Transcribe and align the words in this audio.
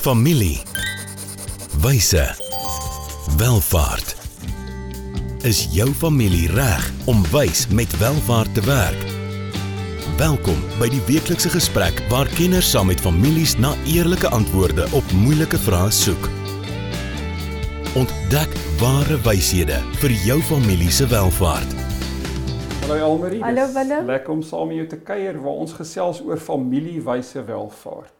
Familie. 0.00 0.58
Wyse. 1.82 2.34
Welvaart. 3.36 4.16
Is 5.44 5.66
jou 5.72 5.90
familie 5.92 6.48
reg 6.48 6.86
om 7.04 7.20
wys 7.28 7.66
met 7.68 7.98
welvaart 7.98 8.54
te 8.54 8.62
werk? 8.64 9.02
Welkom 10.16 10.56
by 10.78 10.88
die 10.88 11.02
weeklikse 11.04 11.52
gesprek 11.52 12.00
waar 12.08 12.30
kenners 12.38 12.70
saam 12.72 12.88
met 12.88 13.02
families 13.04 13.58
na 13.60 13.74
eerlike 13.84 14.30
antwoorde 14.32 14.86
op 14.96 15.12
moeilike 15.20 15.60
vrae 15.66 15.90
soek. 15.92 16.30
Ontdek 18.00 18.56
ware 18.80 19.18
wyshede 19.28 19.82
vir 20.00 20.14
jou 20.24 20.38
familie 20.48 20.88
se 20.90 21.10
welvaart. 21.12 21.76
Hallo 22.86 22.96
Elmarie. 22.96 23.44
Hallo, 23.44 23.68
Willem. 23.76 24.08
Lekker 24.08 24.32
om 24.32 24.40
saam 24.42 24.72
met 24.72 24.80
jou 24.80 24.88
te 24.96 25.00
kuier 25.12 25.36
waar 25.44 25.60
ons 25.60 25.76
gesels 25.76 26.24
oor 26.24 26.40
familiewyse 26.40 27.44
welvaart. 27.44 28.19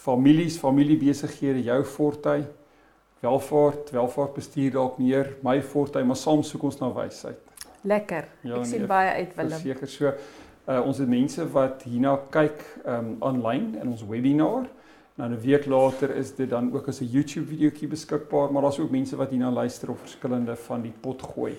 Families, 0.00 0.56
familiebesighede, 0.56 1.60
jou 1.66 1.84
fortuin, 1.84 2.46
welvaart, 3.20 3.90
welvaartbestuur 3.92 4.72
dalk 4.72 4.98
meer, 4.98 5.34
my 5.44 5.58
fortuin, 5.60 6.06
maar 6.08 6.16
saam 6.16 6.40
soek 6.46 6.62
ons 6.70 6.78
na 6.80 6.88
wysheid. 6.96 7.40
Lekker. 7.84 8.28
Ja, 8.44 8.60
ek 8.60 8.68
sien 8.68 8.84
nee, 8.84 8.88
baie 8.88 9.10
uit 9.18 9.34
Willem. 9.36 9.58
Verseker 9.58 9.92
so. 9.92 10.12
Uh, 10.70 10.78
ons 10.86 11.00
het 11.02 11.08
mense 11.08 11.44
wat 11.52 11.84
hierna 11.88 12.14
kyk 12.32 12.62
um 12.88 13.14
aanlyn 13.26 13.74
in 13.80 13.90
ons 13.92 14.04
webinar. 14.08 14.68
Nou 15.20 15.28
'n 15.28 15.40
week 15.40 15.66
later 15.66 16.14
is 16.16 16.32
dit 16.36 16.48
dan 16.48 16.72
ook 16.72 16.88
as 16.88 17.00
'n 17.00 17.10
YouTube 17.10 17.48
videoetjie 17.48 17.88
beskikbaar, 17.88 18.52
maar 18.52 18.62
daar's 18.62 18.78
ook 18.78 18.90
mense 18.90 19.16
wat 19.16 19.30
hierna 19.30 19.50
luister 19.50 19.90
op 19.90 19.98
verskillende 19.98 20.56
van 20.56 20.82
die 20.82 20.94
potgooi 21.00 21.56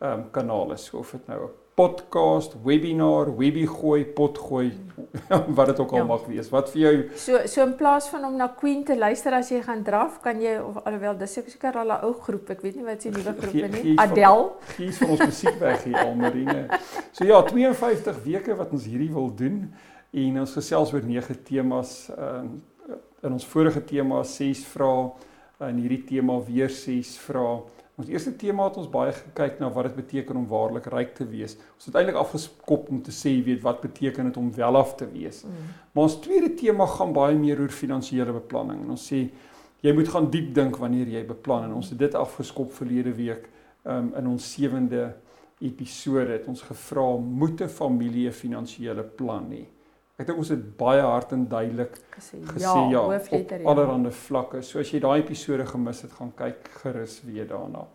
um 0.00 0.30
kanale, 0.32 0.76
so 0.76 0.98
of 0.98 1.10
dit 1.12 1.26
nou 1.28 1.44
'n 1.44 1.50
podcast, 1.74 2.54
webinar, 2.64 3.36
webigooi, 3.36 4.04
potgooi, 4.04 4.72
wat 5.56 5.66
dit 5.66 5.78
ook 5.80 5.92
al 5.92 5.98
Ja. 5.98 6.04
mag 6.04 6.26
wees. 6.26 6.50
Wat 6.50 6.68
vir 6.70 6.80
jou 6.80 7.08
So 7.16 7.38
so 7.46 7.62
in 7.62 7.74
plaas 7.76 8.08
van 8.08 8.24
om 8.24 8.36
na 8.36 8.48
Queen 8.48 8.84
te 8.84 8.96
luister 8.98 9.32
as 9.32 9.48
jy 9.50 9.62
gaan 9.62 9.82
draf, 9.82 10.20
kan 10.20 10.40
jy 10.40 10.58
of 10.58 10.76
alhoewel 10.84 11.16
dis 11.16 11.32
seker 11.32 11.76
al 11.78 11.86
'n 11.92 12.04
ou 12.04 12.12
groep, 12.12 12.50
ek 12.50 12.60
weet 12.62 12.76
nie 12.76 12.84
wat 12.84 13.02
se 13.02 13.08
nuwe 13.10 13.32
groepe 13.38 13.68
nie. 13.68 13.94
van- 13.96 14.10
Adele. 14.10 14.50
kies 14.76 14.98
van 14.98 15.08
ons 15.10 15.20
musiek 15.24 15.58
weg 15.58 15.84
hier 15.84 15.96
Almarine. 15.96 16.68
So 17.12 17.24
ja, 17.24 17.42
52 17.42 18.22
weke 18.24 18.54
wat 18.56 18.72
ons 18.72 18.84
hierdie 18.84 19.12
wil 19.12 19.34
doen 19.34 19.72
en 20.12 20.40
ons 20.40 20.52
gesels 20.52 20.92
oor 20.92 21.02
nege 21.04 21.42
temas. 21.42 22.10
Um, 22.18 22.62
in 23.22 23.32
ons 23.32 23.44
vorige 23.46 23.84
tema 23.84 24.22
6 24.22 24.64
vrae 24.64 25.10
en 25.60 25.76
hierdie 25.76 26.04
tema 26.04 26.40
weer 26.40 26.68
6 26.70 27.18
vrae. 27.18 27.62
Ons 28.00 28.08
eerste 28.08 28.32
tema 28.40 28.64
het 28.70 28.78
ons 28.80 28.88
baie 28.88 29.12
gekyk 29.12 29.58
na 29.60 29.68
wat 29.74 29.90
dit 29.90 29.96
beteken 29.98 30.38
om 30.40 30.46
waarlik 30.48 30.86
ryk 30.88 31.10
te 31.18 31.26
wees. 31.28 31.58
Ons 31.76 31.90
het 31.90 31.98
eintlik 32.00 32.16
afgeskop 32.16 32.88
om 32.88 33.02
te 33.04 33.12
sê, 33.12 33.34
weet 33.44 33.60
wat 33.60 33.82
beteken 33.84 34.30
dit 34.30 34.38
om 34.40 34.48
welaf 34.56 34.94
te 34.96 35.08
wees. 35.10 35.42
Mm. 35.44 35.66
Maar 35.92 36.08
ons 36.08 36.16
tweede 36.24 36.54
tema 36.56 36.86
gaan 36.88 37.12
baie 37.12 37.36
meer 37.36 37.60
oor 37.60 37.74
finansiële 37.74 38.32
beplanning. 38.38 38.86
En 38.86 38.94
ons 38.96 39.08
sê 39.12 39.26
jy 39.84 39.92
moet 39.96 40.08
gaan 40.12 40.30
diep 40.32 40.54
dink 40.56 40.78
wanneer 40.80 41.12
jy 41.12 41.24
beplan 41.28 41.66
en 41.68 41.76
ons 41.80 41.92
het 41.92 42.00
dit 42.00 42.16
afgeskop 42.16 42.72
verlede 42.76 43.12
week 43.16 43.46
um, 43.84 44.10
in 44.16 44.26
ons 44.28 44.48
sewende 44.54 45.10
episode 45.60 46.32
het 46.32 46.48
ons 46.48 46.64
gevra 46.68 47.06
moet 47.20 47.60
'n 47.60 47.68
familie 47.68 48.28
'n 48.28 48.32
finansiële 48.32 49.04
plan 49.04 49.44
hê. 49.52 49.64
Ek 50.20 50.26
dink 50.28 50.40
ons 50.42 50.50
het 50.52 50.64
baie 50.76 51.00
hard 51.00 51.30
en 51.32 51.46
duidelik 51.48 51.94
Gesê, 52.12 52.42
gesê 52.44 52.60
ja, 52.60 52.74
ja, 52.92 53.02
op 53.08 53.70
allerlei 53.72 54.10
vlakke. 54.12 54.60
So 54.60 54.82
as 54.82 54.90
jy 54.92 55.00
daai 55.00 55.22
episode 55.22 55.64
gemis 55.70 56.02
het, 56.04 56.12
gaan 56.12 56.34
kyk 56.36 56.68
gerus 56.82 57.22
weer 57.24 57.48
daarna. 57.48 57.86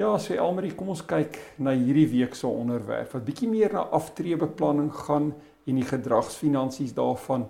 Ja, 0.00 0.14
so 0.16 0.32
Elmarie, 0.32 0.72
kom 0.72 0.94
ons 0.94 1.04
kyk 1.04 1.36
na 1.60 1.74
hierdie 1.76 2.06
week 2.08 2.38
se 2.38 2.48
onderwerp 2.48 3.12
wat 3.12 3.26
bietjie 3.28 3.50
meer 3.52 3.76
na 3.76 3.84
aftreebeplanning 3.92 4.88
gaan 5.04 5.34
en 5.68 5.82
die 5.82 5.84
gedragsfinansies 5.84 6.96
daarvan. 6.96 7.44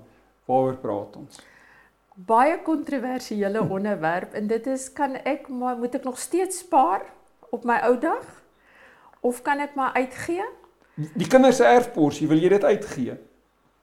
Waaroor 0.50 0.82
praat 0.82 1.22
ons? 1.22 1.38
Baie 2.18 2.58
kontroversiële 2.66 3.62
onderwerp 3.78 4.34
en 4.34 4.50
dit 4.50 4.66
is 4.74 4.90
kan 4.92 5.14
ek 5.22 5.46
maar 5.46 5.78
moet 5.78 5.94
ek 6.02 6.10
nog 6.10 6.18
steeds 6.18 6.64
spaar 6.66 7.06
op 7.54 7.62
my 7.68 7.78
ou 7.86 7.94
dag 8.02 8.26
of 9.22 9.44
kan 9.46 9.62
ek 9.62 9.78
maar 9.78 9.94
uitgee? 9.94 10.42
Die 10.98 11.30
kinders 11.30 11.62
se 11.62 11.70
erfporsie, 11.70 12.26
wil 12.26 12.42
jy 12.42 12.50
dit 12.58 12.66
uitgee? 12.66 13.22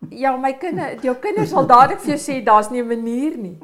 Ja, 0.07 0.31
my 0.39 0.53
kinders, 0.55 1.01
jou 1.03 1.13
kinders 1.19 1.49
sal 1.51 1.65
dadelik 1.67 1.99
vir 1.99 2.13
jou 2.13 2.19
sê 2.23 2.37
daar's 2.43 2.69
nie 2.71 2.81
'n 2.81 2.87
manier 2.87 3.37
nie. 3.37 3.57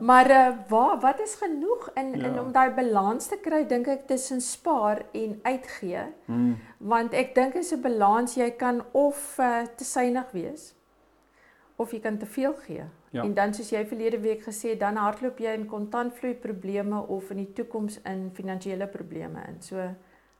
Maar 0.00 0.30
uh 0.30 0.54
waar 0.68 1.00
wat 1.00 1.20
is 1.20 1.34
genoeg 1.34 1.90
in 1.94 2.14
ja. 2.16 2.26
in 2.26 2.40
om 2.40 2.52
daai 2.52 2.70
balans 2.74 3.26
te 3.26 3.36
kry 3.36 3.66
dink 3.66 3.86
ek 3.86 4.06
tussen 4.06 4.40
spaar 4.40 5.04
en 5.12 5.38
uitgee. 5.42 6.06
Hmm. 6.26 6.56
Want 6.78 7.12
ek 7.12 7.34
dink 7.34 7.54
is 7.54 7.72
'n 7.72 7.82
balans 7.82 8.34
jy 8.34 8.50
kan 8.50 8.84
of 8.92 9.36
uh, 9.38 9.62
te 9.76 9.84
suinig 9.84 10.32
wees 10.32 10.74
of 11.76 11.92
jy 11.92 12.00
kan 12.00 12.18
te 12.18 12.26
veel 12.26 12.54
gee. 12.66 12.84
Ja. 13.10 13.22
En 13.22 13.34
dan 13.34 13.54
soos 13.54 13.70
jy 13.70 13.86
verlede 13.86 14.18
week 14.20 14.42
gesê 14.42 14.68
het, 14.68 14.80
dan 14.80 14.96
hardloop 14.96 15.38
jy 15.38 15.52
in 15.52 15.66
kontantvloei 15.66 16.34
probleme 16.34 17.00
of 17.00 17.30
in 17.30 17.36
die 17.36 17.52
toekoms 17.52 18.00
in 18.04 18.30
finansiële 18.32 18.86
probleme 18.86 19.44
in. 19.48 19.60
So 19.60 19.94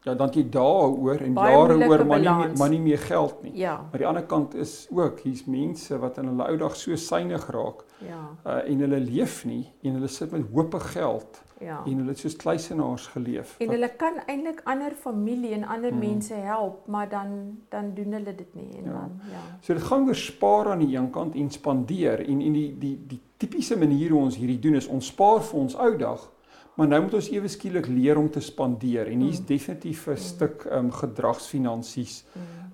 Ja, 0.07 0.15
dan 0.15 0.31
jy 0.31 0.45
daaroor 0.55 1.19
en 1.25 1.33
Baie 1.35 1.51
jare 1.57 1.75
oor 1.89 2.05
maar 2.07 2.21
nie 2.23 2.59
maar 2.59 2.69
nie 2.71 2.79
meer 2.81 2.99
geld 2.99 3.41
nie. 3.43 3.57
ja, 3.59 3.73
Maar 3.91 3.99
die 3.99 4.07
ander 4.07 4.23
kant 4.23 4.55
is 4.55 4.87
ook 4.95 5.19
hier's 5.21 5.45
mense 5.51 5.99
wat 5.99 6.19
in 6.19 6.29
hulle 6.31 6.47
ou 6.47 6.57
dag 6.57 6.77
so 6.77 6.95
synig 6.97 7.49
raak 7.51 7.83
ja, 8.07 8.21
uh, 8.47 8.61
en 8.71 8.79
hulle 8.85 9.01
leef 9.01 9.41
nie 9.45 9.65
en 9.83 9.93
hulle 9.99 10.09
sit 10.09 10.31
met 10.31 10.45
hope 10.55 10.79
geld 10.81 11.43
ja. 11.61 11.81
en 11.87 11.97
hulle 11.99 12.09
het 12.15 12.19
soos 12.23 12.37
kluisenaars 12.37 13.07
geleef. 13.17 13.57
En 13.59 13.67
Wat- 13.67 13.75
hulle 13.75 13.89
kan 13.97 14.13
eintlik 14.27 14.61
ander 14.65 14.93
familie 15.01 15.51
en 15.59 15.65
ander 15.65 15.93
Mm. 15.93 15.99
mense 15.99 16.35
help, 16.35 16.87
maar 16.87 17.09
dan 17.09 17.59
dan 17.69 17.91
doen 17.95 18.13
hulle 18.13 18.35
dit 18.35 18.55
nie 18.55 18.77
en 18.79 18.85
Ja. 18.85 18.91
dan 18.93 19.11
ja. 19.31 19.43
So 19.61 19.75
dit 19.75 19.83
gaan 19.83 20.07
oor 20.07 20.15
spaar 20.15 20.67
aan 20.71 20.79
die 20.87 20.97
een 20.97 21.11
kant 21.11 21.35
en 21.35 21.51
spandeer 21.51 22.21
en 22.29 22.41
en 22.41 22.53
die 22.53 22.77
die 22.79 22.99
die 23.09 23.21
tipiese 23.37 23.79
manier 23.79 24.11
hoe 24.11 24.21
ons 24.23 24.37
hierdie 24.37 24.59
doen 24.59 24.75
is 24.75 24.87
ons 24.87 25.07
spaar 25.07 25.43
vir 25.43 25.59
ons 25.61 25.75
ou 25.77 25.97
dag, 25.97 26.31
maar 26.77 26.89
nou 26.89 27.03
moet 27.03 27.15
ons 27.15 27.31
ewe 27.33 27.49
skielik 27.49 27.87
leer 27.89 28.19
om 28.19 28.31
te 28.31 28.41
spandeer 28.41 29.07
en 29.09 29.21
hier's 29.21 29.41
Mm. 29.41 29.47
definitief 29.47 30.07
'n 30.07 30.11
Mm. 30.11 30.17
stuk 30.17 30.65
um, 30.73 30.91
gedragsfinansies 30.93 32.25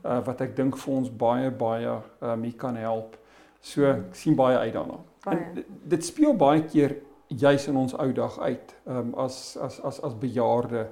uh, 0.04 0.18
wat 0.26 0.40
ek 0.40 0.56
dink 0.56 0.76
vir 0.76 0.94
ons 0.94 1.10
baie 1.10 1.50
baie 1.50 1.98
um, 2.22 2.42
hier 2.42 2.56
kan 2.58 2.76
help. 2.76 3.16
So 3.60 3.84
ek 3.86 4.14
sien 4.14 4.34
baie 4.34 4.56
uit 4.58 4.72
daarna. 4.72 4.98
En 5.30 5.38
dit- 5.54 5.66
dit 5.88 6.04
speel 6.04 6.34
baie 6.36 6.62
keer 6.64 6.96
juis 7.28 7.68
in 7.68 7.76
ons 7.76 7.94
ou 7.94 8.12
dag 8.12 8.38
uit 8.40 8.74
um, 8.88 9.14
as 9.16 9.56
as 9.60 9.80
as 9.80 10.00
as 10.02 10.18
bejaarde 10.18 10.88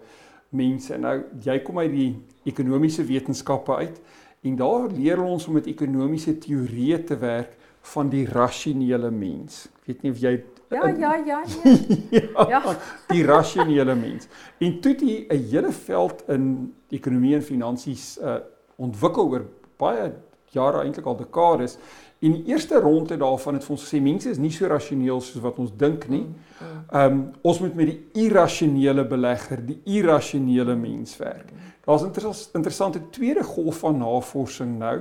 mense. 0.50 0.98
Nou 0.98 1.24
jy 1.42 1.58
kom 1.62 1.78
uit 1.78 1.90
die 1.92 2.16
ekonomiese 2.44 3.04
wetenskappe 3.04 3.76
uit 3.76 4.00
en 4.42 4.56
daar 4.56 4.88
leer 4.88 5.22
ons 5.22 5.46
om 5.48 5.54
met 5.54 5.66
ekonomiese 5.66 6.38
teorieë 6.38 7.04
te 7.06 7.16
werk 7.18 7.56
van 7.82 8.08
die 8.10 8.26
rasionele 8.26 9.10
mens. 9.10 9.68
Ek 9.80 9.86
weet 9.86 10.02
nie 10.02 10.12
of 10.12 10.18
jy 10.18 10.42
Ja, 10.70 10.88
ja, 10.88 11.14
ja, 11.26 11.42
nee. 11.64 12.08
ja, 12.34 12.48
Ja. 12.48 12.76
die 13.14 13.24
rasionele 13.24 13.94
mens. 13.94 14.28
En 14.58 14.80
toe 14.80 14.92
het 14.92 15.00
hy 15.00 15.26
'n 15.28 15.46
hele 15.50 15.72
veld 15.72 16.22
in 16.28 16.74
ekonomie 16.88 17.34
en 17.34 17.42
finansies 17.42 18.18
uh 18.22 18.38
ontwikkel 18.80 19.28
oor 19.28 19.44
baie 19.76 20.12
jare 20.54 20.82
eintlik 20.82 21.06
al 21.06 21.16
dekades. 21.16 21.76
En 22.20 22.32
die 22.32 22.44
eerste 22.52 22.80
ronde 22.80 23.16
daarvan 23.16 23.54
het 23.54 23.64
vir 23.64 23.74
ons 23.76 23.84
gesê 23.84 24.00
mense 24.02 24.30
is 24.30 24.38
nie 24.38 24.50
so 24.52 24.66
rasioneel 24.66 25.20
soos 25.20 25.42
wat 25.42 25.58
ons 25.58 25.70
dink 25.76 26.08
nie. 26.08 26.24
Mm, 26.24 26.34
mm. 26.60 26.84
Ehm 26.90 27.12
um, 27.12 27.20
ons 27.42 27.60
moet 27.60 27.74
met 27.74 27.86
die 27.86 28.24
irrasionele 28.26 29.04
belegger, 29.08 29.66
die 29.66 29.80
irrasionele 29.84 30.76
mens 30.76 31.16
werk. 31.16 31.52
Daar's 31.86 32.02
'n 32.02 32.06
inter 32.06 32.28
interessante 32.54 33.00
tweede 33.10 33.44
golf 33.44 33.78
van 33.78 33.98
navorsing 33.98 34.78
nou 34.78 35.00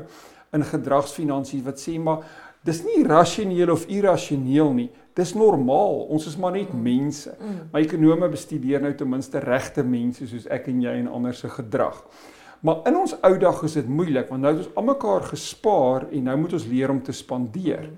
in 0.51 0.63
gedragsfinansies 0.63 1.63
wat 1.63 1.79
sê 1.79 1.99
maar 1.99 2.23
dis 2.63 2.83
nie 2.83 3.03
rasioneel 3.03 3.71
of 3.71 3.85
irrasioneel 3.85 4.73
nie. 4.73 4.89
Dis 5.19 5.35
normaal. 5.35 6.05
Ons 6.13 6.27
is 6.31 6.37
maar 6.39 6.55
net 6.55 6.73
mense. 6.73 7.35
Mm. 7.35 7.61
Maar 7.71 7.85
ekonome 7.85 8.31
bestudeer 8.31 8.83
nou 8.83 8.93
ten 8.95 9.09
minste 9.11 9.41
regte 9.43 9.83
mense 9.83 10.27
soos 10.29 10.47
ek 10.51 10.71
en 10.71 10.83
jy 10.85 10.95
en 11.01 11.11
ander 11.19 11.35
se 11.35 11.51
gedrag. 11.51 11.99
Maar 12.65 12.87
in 12.91 12.97
ons 12.99 13.15
ou 13.23 13.35
dag 13.39 13.61
is 13.63 13.77
dit 13.79 13.87
moeilik 13.87 14.31
want 14.31 14.43
nou 14.43 14.51
het 14.51 14.65
ons 14.65 14.79
almekaar 14.81 15.29
gespaar 15.31 16.09
en 16.11 16.25
nou 16.27 16.35
moet 16.41 16.55
ons 16.57 16.67
leer 16.67 16.91
om 16.91 17.03
te 17.03 17.15
spandeer. 17.15 17.91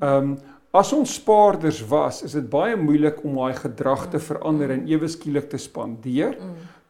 Ehm 0.00 0.34
um, 0.34 0.34
as 0.74 0.88
ons 0.90 1.12
spaarders 1.20 1.84
was, 1.86 2.16
is 2.26 2.32
dit 2.34 2.46
baie 2.50 2.74
moeilik 2.74 3.20
om 3.22 3.36
daai 3.38 3.54
gedrag 3.54 4.08
te 4.10 4.18
verander 4.18 4.72
en 4.74 4.88
ewe 4.90 5.06
skielik 5.06 5.46
te 5.52 5.60
spandeer. 5.62 6.34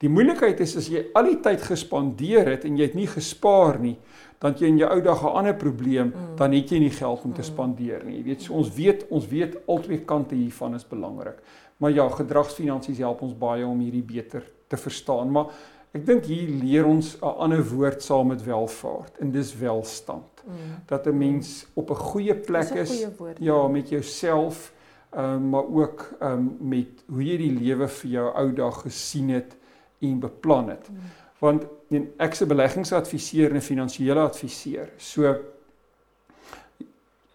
Die 0.05 0.11
moeilikheid 0.13 0.59
is 0.61 0.75
as 0.77 0.91
jy 0.93 1.07
al 1.17 1.31
die 1.31 1.39
tyd 1.41 1.63
gespandeer 1.65 2.51
het 2.53 2.67
en 2.69 2.77
jy 2.77 2.91
het 2.91 2.97
nie 2.99 3.07
gespaar 3.09 3.79
nie, 3.81 3.95
dan 4.43 4.53
jy 4.61 4.69
in 4.69 4.79
jou 4.83 4.91
ou 4.93 5.01
dag 5.01 5.23
'n 5.25 5.37
ander 5.41 5.55
probleem, 5.57 6.09
Mm. 6.13 6.37
dan 6.37 6.53
het 6.53 6.69
jy 6.71 6.79
nie 6.79 6.91
geld 6.91 7.25
om 7.25 7.33
te 7.33 7.41
Mm. 7.41 7.45
spandeer 7.45 8.05
nie. 8.05 8.17
Jy 8.19 8.25
weet, 8.25 8.43
so 8.43 8.53
ons 8.55 8.69
weet, 8.75 9.07
ons 9.11 9.27
weet 9.29 9.57
albei 9.67 10.05
kante 10.05 10.35
hiervan 10.35 10.75
is 10.75 10.85
belangrik. 10.85 11.39
Maar 11.79 11.91
ja, 11.91 12.09
gedragsfinansies 12.09 12.99
help 12.99 13.23
ons 13.23 13.33
baie 13.39 13.65
om 13.67 13.81
hierdie 13.81 14.03
beter 14.03 14.43
te 14.69 14.77
verstaan, 14.77 15.31
maar 15.31 15.47
ek 15.95 16.07
dink 16.07 16.25
hier 16.25 16.49
leer 16.49 16.85
ons 16.87 17.17
'n 17.23 17.25
ander 17.39 17.63
woord 17.65 18.03
saam 18.03 18.27
met 18.27 18.45
welvaart 18.45 19.19
en 19.21 19.31
dis 19.31 19.55
welstand. 19.59 20.45
Mm. 20.47 20.53
Dat 20.87 21.07
'n 21.07 21.19
mens 21.19 21.67
op 21.75 21.91
'n 21.91 21.95
goeie 21.97 22.35
plek 22.35 22.63
Dis 22.63 22.73
'n 22.73 22.77
is, 22.79 22.91
goeie 22.91 23.17
woord. 23.19 23.39
ja, 23.41 23.69
met 23.69 23.89
jouself, 23.89 24.73
um, 25.17 25.49
maar 25.51 25.65
ook 25.67 26.15
um, 26.23 26.57
met 26.61 27.05
hoe 27.09 27.23
jy 27.25 27.37
die 27.39 27.53
lewe 27.61 27.89
vir 27.89 28.11
jou 28.11 28.35
ou 28.37 28.53
dag 28.53 28.83
gesien 28.83 29.29
het 29.31 29.57
en 30.01 30.21
beplan 30.21 30.69
het. 30.69 30.91
Want 31.39 31.67
en 31.95 32.13
ek's 32.17 32.41
'n 32.41 32.49
beleggingsadviseur 32.49 33.51
en 33.51 33.57
'n 33.57 33.61
finansiële 33.61 34.21
adviseur. 34.21 34.89
So 34.97 35.37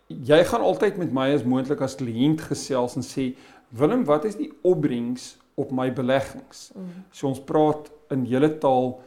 jy 0.07 0.43
gaan 0.43 0.61
altyd 0.61 0.97
met 0.97 1.11
my 1.13 1.33
as 1.33 1.43
moontlik 1.43 1.81
as 1.81 1.95
kliënt 1.95 2.41
gesels 2.41 2.95
en 2.95 3.03
sê 3.03 3.35
Willem, 3.69 4.05
wat 4.05 4.25
is 4.25 4.35
die 4.35 4.51
opbrengs 4.61 5.37
op 5.53 5.71
my 5.71 5.93
beleggings? 5.93 6.71
Mm. 6.75 7.05
So 7.11 7.27
ons 7.27 7.43
praat 7.43 7.91
in 8.09 8.25
julle 8.25 8.57
taal 8.57 9.01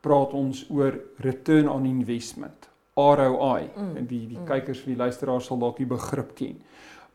praat 0.00 0.32
ons 0.32 0.62
oor 0.70 0.96
return 1.16 1.68
on 1.68 1.84
investment, 1.84 2.68
ROI. 2.94 3.68
Mm. 3.76 3.96
En 3.96 4.06
die 4.06 4.26
die 4.28 4.38
mm. 4.38 4.46
kykers 4.48 4.84
en 4.84 4.94
die 4.94 4.96
luisteraars 4.96 5.50
sal 5.50 5.58
dalk 5.58 5.76
die 5.76 5.86
begrip 5.86 6.34
ken. 6.34 6.62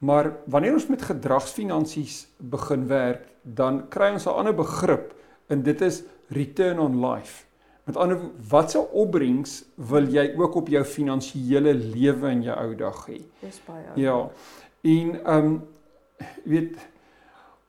Maar 0.06 0.32
wanneer 0.46 0.74
ons 0.74 0.88
met 0.88 1.02
gedragsfinansies 1.02 2.28
begin 2.38 2.88
werk, 2.88 3.26
dan 3.42 3.88
kry 3.90 4.12
ons 4.14 4.26
'n 4.26 4.38
ander 4.38 4.54
begrip 4.54 5.16
en 5.48 5.62
dit 5.64 5.82
is 5.82 6.04
return 6.28 6.80
on 6.80 7.00
life. 7.06 7.46
Met 7.86 7.98
ander 7.98 8.20
watse 8.50 8.82
opbrengs 8.92 9.64
wil 9.76 10.08
jy 10.10 10.32
ook 10.38 10.56
op 10.56 10.68
jou 10.74 10.84
finansiële 10.84 11.74
lewe 11.74 12.32
in 12.34 12.42
jou 12.48 12.58
ou 12.58 12.76
dag 12.76 13.06
hê? 13.08 13.22
Dis 13.44 13.62
baie. 13.68 13.86
Ja. 13.96 14.20
En 14.82 15.16
ehm 15.22 15.46
um, 15.46 15.64
weet 16.44 16.78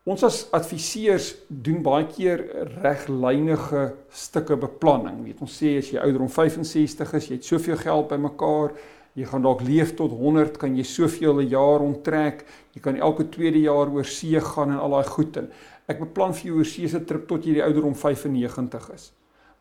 Ons 0.07 0.23
as 0.23 0.37
adviseurs 0.55 1.33
doen 1.51 1.81
baie 1.83 2.05
keer 2.07 2.45
reglynige 2.79 3.89
stukke 4.15 4.55
beplanning. 4.63 5.25
Weet 5.27 5.41
ons 5.43 5.57
sê 5.59 5.73
as 5.81 5.89
jy 5.91 5.99
ouderdom 5.99 6.31
65 6.31 7.15
is, 7.19 7.27
jy 7.27 7.39
het 7.41 7.49
soveel 7.49 7.81
geld 7.81 8.07
bymekaar, 8.13 8.77
jy 9.19 9.27
gaan 9.27 9.43
dalk 9.43 9.65
leef 9.67 9.97
tot 9.99 10.15
100, 10.15 10.61
kan 10.63 10.77
jy 10.79 10.85
soveel 10.87 11.43
'n 11.43 11.51
jaar 11.51 11.83
onttrek. 11.83 12.47
Jy 12.77 12.85
kan 12.85 12.97
elke 13.03 13.27
tweede 13.35 13.59
jaar 13.59 13.91
oor 13.91 14.05
see 14.05 14.39
gaan 14.39 14.71
en 14.71 14.79
al 14.79 14.95
daai 14.95 15.11
goed 15.11 15.37
en 15.43 15.51
ek 15.87 16.03
beplan 16.03 16.35
vir 16.35 16.51
jou 16.51 16.59
oor 16.61 16.69
see 16.69 16.89
se 16.89 17.01
trip 17.05 17.29
tot 17.29 17.47
jy 17.47 17.59
die 17.59 17.65
ouderdom 17.65 17.95
95 17.95 18.91
is. 18.95 19.13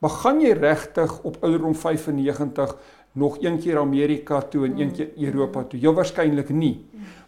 Maar 0.04 0.13
gaan 0.22 0.42
jy 0.42 0.54
regtig 0.57 1.19
op 1.24 1.38
ouderdom 1.42 1.75
95 1.75 2.75
nog 3.16 3.38
een 3.42 3.60
keer 3.63 3.80
Amerika 3.80 4.42
toe 4.42 4.66
en 4.66 4.80
een 4.80 4.92
keer 4.92 5.12
Europa 5.16 5.63
toe? 5.63 5.80
Heel 5.80 5.95
waarskynlik 5.95 6.50
nie 6.50 6.86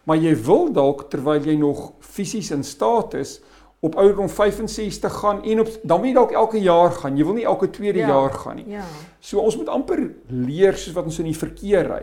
maar 0.08 0.16
jy 0.16 0.32
wil 0.40 0.70
dalk 0.72 1.06
terwyl 1.12 1.44
jy 1.44 1.58
nog 1.60 1.90
fisies 2.00 2.48
in 2.54 2.64
staat 2.64 3.18
is 3.18 3.38
op 3.84 3.94
ouderdom 4.00 4.30
65 4.32 5.18
gaan 5.20 5.42
en 5.44 5.60
op 5.62 5.68
dan 5.84 6.00
moet 6.00 6.08
jy 6.08 6.14
dalk 6.16 6.32
elke 6.32 6.62
jaar 6.64 6.94
gaan. 6.96 7.18
Jy 7.18 7.26
wil 7.28 7.36
nie 7.36 7.44
elke 7.46 7.68
tweede 7.70 8.00
ja, 8.00 8.08
jaar 8.08 8.32
gaan 8.34 8.56
nie. 8.58 8.64
Ja. 8.72 8.86
So 9.20 9.44
ons 9.44 9.58
moet 9.60 9.68
amper 9.70 10.00
leer 10.32 10.78
soos 10.80 10.96
wat 10.96 11.06
ons 11.06 11.20
in 11.22 11.28
die 11.28 11.36
verkeer 11.36 11.86
ry. 11.92 12.00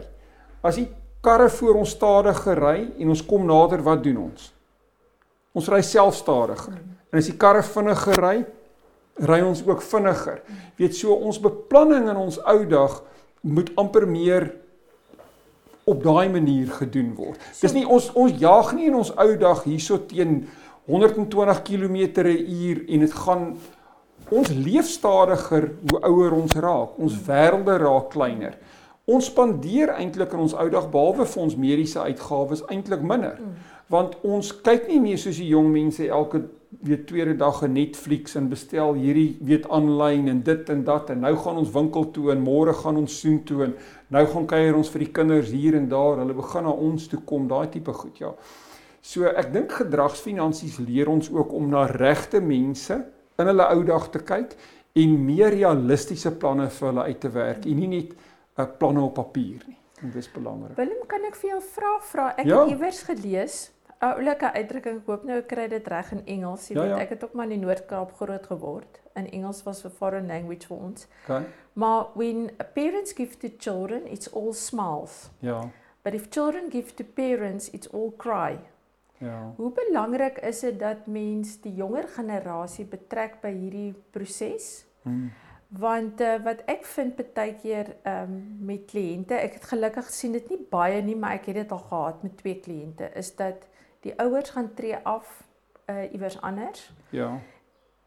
As 0.63 0.77
die 0.79 0.87
karre 1.25 1.49
voor 1.51 1.81
ons 1.81 1.95
stadig 1.97 2.39
ry 2.55 2.77
en 3.01 3.11
ons 3.11 3.25
kom 3.25 3.43
nader, 3.49 3.83
wat 3.83 4.05
doen 4.05 4.21
ons? 4.29 4.51
Ons 5.55 5.71
ry 5.71 5.81
self 5.85 6.17
stadiger. 6.19 6.75
Mm. 6.75 6.93
En 7.11 7.21
as 7.21 7.29
die 7.31 7.37
karre 7.39 7.63
vinniger 7.63 8.19
ry, 8.19 8.35
ry 9.23 9.39
ons 9.45 9.63
ook 9.63 9.83
vinniger. 9.87 10.41
Weet 10.79 10.97
so 10.97 11.15
ons 11.15 11.39
beplanning 11.39 12.09
in 12.11 12.19
ons 12.19 12.39
ou 12.43 12.59
dag 12.67 12.99
moet 13.45 13.71
amper 13.79 14.07
meer 14.09 14.49
op 15.85 16.01
daai 16.03 16.29
manier 16.33 16.71
gedoen 16.79 17.13
word. 17.15 17.39
Dis 17.61 17.75
nie 17.75 17.85
ons 17.85 18.09
ons 18.17 18.33
jag 18.41 18.73
nie 18.75 18.89
in 18.89 18.97
ons 18.97 19.13
ou 19.21 19.31
dag 19.39 19.63
hierso 19.67 19.99
teen 20.09 20.41
120 20.89 21.61
km/h 21.65 22.85
en 22.89 23.05
dit 23.05 23.13
gaan 23.13 23.45
ons 24.33 24.49
leef 24.49 24.89
stadiger 24.89 25.69
hoe 25.85 26.01
ouer 26.09 26.33
ons 26.33 26.55
raak. 26.57 26.97
Ons 26.97 27.19
wêrelde 27.27 27.77
raak 27.77 28.09
kleiner. 28.13 28.57
Ons 29.05 29.27
spandeer 29.29 29.91
eintlik 29.93 30.31
in 30.33 30.41
ons 30.47 30.53
ou 30.57 30.65
dag 30.73 30.87
behalwe 30.89 31.27
vir 31.29 31.41
ons 31.43 31.55
mediese 31.61 32.01
uitgawes 32.01 32.63
eintlik 32.73 33.03
minder. 33.05 33.37
Want 33.93 34.15
ons 34.25 34.49
kyk 34.65 34.87
nie 34.89 35.01
meer 35.03 35.19
soos 35.21 35.37
die 35.37 35.51
jong 35.51 35.69
mense 35.69 36.07
elke 36.09 36.41
weet 36.81 37.05
tweede 37.07 37.35
dag 37.37 37.61
'n 37.63 37.73
Netflix 37.73 38.35
en 38.35 38.49
bestel 38.49 38.97
hierdie 38.97 39.37
weet 39.41 39.69
aanlyn 39.69 40.27
en 40.27 40.41
dit 40.41 40.69
en 40.69 40.83
dat 40.83 41.09
en 41.09 41.19
nou 41.19 41.35
gaan 41.35 41.57
ons 41.57 41.71
winkel 41.71 42.11
toe 42.11 42.31
en 42.31 42.41
môre 42.41 42.73
gaan 42.73 42.97
ons 42.97 43.19
soen 43.19 43.43
toe 43.43 43.63
en 43.63 43.75
nou 44.09 44.25
gaan 44.25 44.47
kuier 44.47 44.75
ons 44.75 44.89
vir 44.89 44.99
die 44.99 45.11
kinders 45.11 45.51
hier 45.51 45.75
en 45.75 45.87
daar. 45.89 46.17
Hulle 46.17 46.33
begin 46.33 46.63
na 46.63 46.71
ons 46.71 47.07
toe 47.07 47.19
kom, 47.25 47.47
daai 47.47 47.69
tipe 47.69 47.93
goed, 47.93 48.17
ja. 48.17 48.33
So 49.01 49.23
ek 49.25 49.53
dink 49.53 49.71
gedragsfinansies 49.71 50.79
leer 50.79 51.09
ons 51.09 51.29
ook 51.31 51.53
om 51.53 51.69
na 51.69 51.85
regte 51.85 52.41
mense 52.41 53.05
in 53.37 53.45
hulle 53.45 53.69
ou 53.69 53.83
dag 53.83 54.09
te 54.09 54.19
kyk 54.19 54.55
en 54.95 55.25
meer 55.25 55.51
realistiese 55.53 56.31
planne 56.31 56.69
vir 56.69 56.87
hulle 56.87 57.03
uit 57.03 57.19
te 57.19 57.29
werk 57.29 57.65
en 57.65 57.79
nie 57.79 57.87
net 57.87 58.15
planne 58.77 59.01
op 59.01 59.13
papier 59.13 59.63
nie. 59.67 59.77
En 60.01 60.11
dis 60.11 60.31
belangrik. 60.31 60.75
Willem, 60.75 61.05
kan 61.07 61.23
ek 61.23 61.35
vir 61.35 61.49
jou 61.49 61.59
'n 61.59 61.71
vraag 61.71 62.03
vra? 62.05 62.35
Ek 62.35 62.45
ja. 62.45 62.59
het 62.59 62.69
iewers 62.69 63.01
gelees 63.03 63.71
'n 63.99 64.05
oulike 64.05 64.51
uitdrukking, 64.53 64.97
ek 64.97 65.05
hoop 65.05 65.23
nou 65.23 65.37
ek 65.37 65.47
kry 65.47 65.67
dit 65.67 65.87
reg 65.87 66.11
in 66.11 66.25
Engels. 66.25 66.67
Jy 66.67 66.75
ja, 66.75 66.81
weet, 66.81 66.89
ja. 66.89 66.99
ek 66.99 67.09
het 67.09 67.23
ook 67.23 67.33
maar 67.33 67.49
in 67.49 67.59
die 67.59 67.65
Noord-Kaap 67.65 68.11
groot 68.11 68.45
geword. 68.45 68.99
In 69.15 69.29
Engels 69.29 69.63
was 69.63 69.85
'n 69.85 69.89
foreign 69.89 70.27
language 70.27 70.67
vir 70.67 70.77
ons. 70.77 71.07
Okay. 71.23 71.45
Maar 71.73 72.05
when 72.13 72.51
parents 72.73 73.13
give 73.13 73.37
to 73.37 73.49
children, 73.57 74.07
it's 74.07 74.33
all 74.33 74.53
smiles. 74.53 75.29
Ja. 75.39 75.69
But 76.01 76.13
if 76.13 76.27
children 76.29 76.69
give 76.71 76.93
to 76.93 77.03
parents, 77.03 77.69
it's 77.69 77.89
all 77.91 78.13
cry. 78.17 78.59
Ja. 79.17 79.53
Hoe 79.55 79.71
belangrik 79.71 80.37
is 80.37 80.59
dit 80.59 80.79
dat 80.79 81.05
mens 81.05 81.61
die 81.61 81.73
jonger 81.73 82.07
generasie 82.07 82.85
betrek 82.85 83.39
by 83.41 83.51
hierdie 83.51 83.93
proses? 84.11 84.85
Hmm. 85.01 85.31
Want 85.79 86.21
uh, 86.21 86.35
wat 86.43 86.61
ek 86.71 86.85
vind 86.85 87.15
baie 87.33 87.55
keer 87.61 87.95
ehm 88.03 88.23
um, 88.23 88.35
met 88.65 88.85
kliënte, 88.91 89.33
ek 89.33 89.53
het 89.53 89.65
gelukkig 89.65 90.09
sien 90.09 90.31
dit 90.31 90.49
nie 90.49 90.59
baie 90.69 91.01
nie, 91.01 91.15
maar 91.15 91.39
ek 91.39 91.45
het 91.45 91.55
dit 91.55 91.71
al 91.71 91.83
gehad 91.89 92.23
met 92.23 92.37
twee 92.37 92.59
kliënte, 92.59 93.09
is 93.15 93.35
dat 93.35 93.67
die 94.01 94.13
ouers 94.19 94.49
gaan 94.49 94.73
tree 94.73 94.97
af 95.03 95.43
uh 95.89 96.13
iewers 96.13 96.41
anders. 96.41 96.91
Ja 97.09 97.39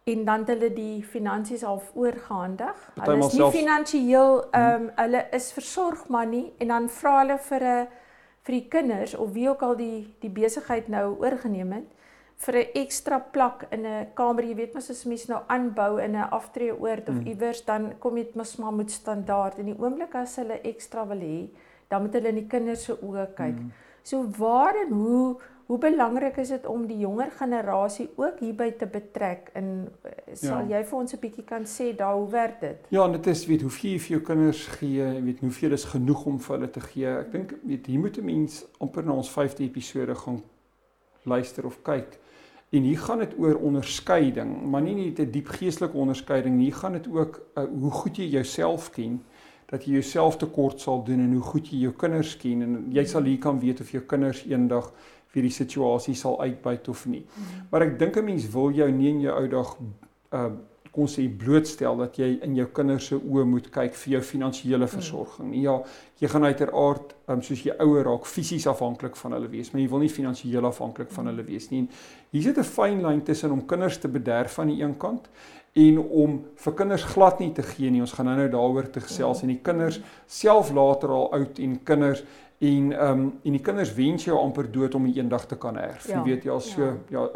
en 0.08 0.24
dan 0.24 0.44
hulle 0.46 0.72
die 0.72 1.04
finansies 1.04 1.62
half 1.62 1.90
oorgehandig. 1.94 2.92
Hulle 2.94 3.26
is 3.26 3.32
nie 3.36 3.50
finansiëel 3.52 4.42
ehm 4.50 4.74
um, 4.74 4.90
hulle 4.96 5.24
is 5.36 5.52
versorg 5.52 6.06
maar 6.08 6.26
nie 6.26 6.46
en 6.58 6.72
dan 6.74 6.88
vra 6.88 7.18
hulle 7.18 7.38
vir 7.50 7.64
'n 7.64 7.88
vir 8.44 8.54
die 8.54 8.68
kinders 8.68 9.14
of 9.14 9.32
wie 9.32 9.48
ook 9.48 9.62
al 9.62 9.76
die 9.76 10.14
die 10.20 10.30
besigheid 10.30 10.88
nou 10.88 11.16
oorgeneem 11.20 11.72
het 11.72 11.97
vir 12.38 12.54
'n 12.54 12.70
ekstra 12.74 13.18
plak 13.18 13.66
in 13.70 13.86
'n 13.86 14.06
kamer. 14.14 14.44
Jy 14.44 14.54
weet 14.54 14.74
mos 14.74 14.90
as 14.90 15.04
mens 15.04 15.26
nou 15.28 15.40
aanbou 15.48 15.98
in 15.98 16.16
'n 16.16 16.30
aftreeoord 16.30 17.08
of 17.08 17.14
mm. 17.14 17.26
iewers 17.26 17.64
dan 17.64 17.98
kom 17.98 18.14
dit 18.14 18.34
mos 18.34 18.56
maar 18.56 18.72
moet 18.72 18.90
standaard 18.90 19.58
en 19.58 19.64
die 19.64 19.78
oomblik 19.78 20.14
as 20.14 20.36
hulle 20.36 20.60
ekstra 20.62 21.06
wil 21.06 21.20
hê, 21.20 21.48
dan 21.88 22.02
moet 22.02 22.12
hulle 22.12 22.28
in 22.28 22.34
die 22.34 22.46
kinders 22.46 22.84
se 22.84 22.92
oë 22.92 23.34
kyk. 23.34 23.58
Mm. 23.58 23.72
So 24.02 24.24
waar 24.38 24.74
en 24.86 24.92
hoe 24.92 25.36
Hoe 25.68 25.76
belangrik 25.78 26.36
is 26.40 26.48
dit 26.48 26.66
om 26.66 26.86
die 26.88 26.96
jonger 26.98 27.28
generasie 27.36 28.06
ook 28.16 28.38
hierby 28.40 28.70
te 28.80 28.86
betrek 28.88 29.50
en 29.52 29.66
eh, 30.02 30.12
sal 30.32 30.62
ja. 30.64 30.78
jy 30.78 30.84
vir 30.88 30.98
ons 30.98 31.12
'n 31.12 31.20
bietjie 31.20 31.44
kan 31.44 31.66
sê 31.68 31.92
daar 31.96 32.14
hoe 32.16 32.30
werk 32.30 32.60
dit? 32.60 32.86
Ja, 32.88 33.08
dit 33.08 33.26
is 33.26 33.46
weet 33.46 33.60
hoe 33.60 33.70
veel 33.70 33.90
jy 33.90 33.98
vir 33.98 34.14
jou 34.16 34.20
kinders 34.20 34.66
gee, 34.78 35.20
weet 35.26 35.40
hoeveel 35.40 35.72
is 35.72 35.84
genoeg 35.84 36.24
om 36.24 36.38
vir 36.40 36.56
hulle 36.56 36.70
te 36.70 36.80
gee. 36.80 37.06
Ek 37.06 37.32
dink 37.32 37.52
weet 37.62 37.86
hier 37.86 38.00
moet 38.00 38.16
'n 38.16 38.24
mens 38.24 38.64
amper 38.80 39.04
na 39.04 39.12
ons 39.12 39.28
5de 39.28 39.64
episode 39.64 40.14
gaan 40.14 40.42
luister 41.24 41.66
of 41.66 41.82
kyk. 41.82 42.18
En 42.70 42.82
hier 42.82 42.98
gaan 42.98 43.18
dit 43.18 43.34
oor 43.38 43.56
onderskeiding, 43.56 44.70
maar 44.70 44.82
nie 44.82 44.94
net 44.94 45.18
'n 45.18 45.30
diep 45.30 45.48
geestelike 45.48 45.96
onderskeiding 45.96 46.56
nie, 46.56 46.64
hier 46.64 46.74
gaan 46.74 46.92
dit 46.92 47.08
ook 47.08 47.40
uh, 47.54 47.64
hoe 47.80 47.90
goed 47.90 48.16
jy 48.16 48.24
jouself 48.24 48.90
ken 48.90 49.22
dat 49.66 49.84
jy 49.84 49.92
jouself 49.92 50.36
tekort 50.36 50.80
sal 50.80 51.04
doen 51.04 51.20
en 51.20 51.32
hoe 51.32 51.42
goed 51.42 51.68
jy 51.68 51.78
jou 51.78 51.92
kinders 51.92 52.36
ken 52.36 52.62
en 52.62 52.86
jy 52.92 53.04
sal 53.04 53.22
hier 53.22 53.38
kan 53.38 53.60
weet 53.60 53.80
of 53.80 53.90
jou 53.90 54.02
kinders 54.02 54.44
eendag 54.44 54.92
vir 55.34 55.42
die 55.42 55.52
situasie 55.52 56.14
sal 56.14 56.40
uitbuit 56.40 56.88
of 56.88 57.06
nie. 57.06 57.24
-hmm. 57.26 57.66
Maar 57.70 57.82
ek 57.82 57.98
dink 57.98 58.16
'n 58.16 58.24
mens 58.24 58.48
wil 58.50 58.70
jou 58.70 58.90
nie 58.90 59.08
in 59.08 59.20
jou 59.20 59.34
ou 59.40 59.48
dag 59.48 59.76
uh 60.32 60.52
kon 60.98 61.10
sê 61.10 61.28
blootstel 61.30 62.00
dat 62.02 62.18
jy 62.18 62.28
in 62.46 62.56
jou 62.58 62.66
kinders 62.74 63.10
se 63.12 63.16
oë 63.18 63.44
moet 63.46 63.68
kyk 63.74 63.94
vir 63.94 64.16
jou 64.16 64.22
finansiële 64.32 64.84
mhm. 64.84 64.94
versorging. 64.96 65.50
Nie 65.54 65.64
ja, 65.68 65.76
jy 66.18 66.30
gaan 66.32 66.48
uiteraard 66.48 67.14
um, 67.30 67.42
soos 67.46 67.62
jy 67.62 67.76
ouer 67.84 68.08
raak 68.08 68.26
fisies 68.26 68.66
afhanklik 68.70 69.16
van 69.20 69.36
hulle 69.36 69.50
wees, 69.52 69.70
maar 69.70 69.84
jy 69.84 69.90
wil 69.92 70.02
nie 70.02 70.10
finansiëel 70.10 70.66
afhanklik 70.66 71.12
van 71.14 71.30
hulle 71.30 71.46
wees 71.46 71.70
nie. 71.70 71.84
En 71.84 71.88
hier 72.34 72.48
sit 72.48 72.58
'n 72.58 72.66
fyn 72.66 73.02
lyn 73.06 73.22
tussen 73.22 73.54
om 73.54 73.66
kinders 73.66 73.98
te 74.02 74.08
bederf 74.08 74.58
aan 74.58 74.74
die 74.74 74.82
een 74.82 74.96
kant 74.98 75.30
en 75.72 75.98
om 75.98 76.44
vir 76.56 76.74
kinders 76.74 77.04
glad 77.04 77.38
nie 77.40 77.52
te 77.52 77.62
gee 77.62 77.90
nie. 77.90 78.00
Ons 78.00 78.12
gaan 78.12 78.26
nou-nou 78.26 78.48
daaroor 78.48 78.90
te 78.90 79.00
gesels 79.00 79.40
ja. 79.40 79.46
en 79.46 79.54
die 79.54 79.62
kinders 79.62 80.00
self 80.26 80.72
later 80.74 81.12
al 81.14 81.32
oud 81.32 81.58
en 81.58 81.80
kinders 81.84 82.24
en 82.58 82.92
ehm 82.92 83.20
um, 83.20 83.26
en 83.44 83.54
die 83.54 83.62
kinders 83.62 83.92
wens 83.94 84.24
jou 84.24 84.38
amper 84.38 84.66
dood 84.72 84.94
om 84.94 85.06
eendag 85.06 85.46
te 85.46 85.56
kan 85.56 85.76
erf. 85.78 86.08
Ja, 86.08 86.18
jy 86.18 86.24
weet 86.24 86.44
jy 86.44 86.50
al 86.50 86.60
so 86.60 86.82
ja. 86.82 86.96
ja 87.14 87.26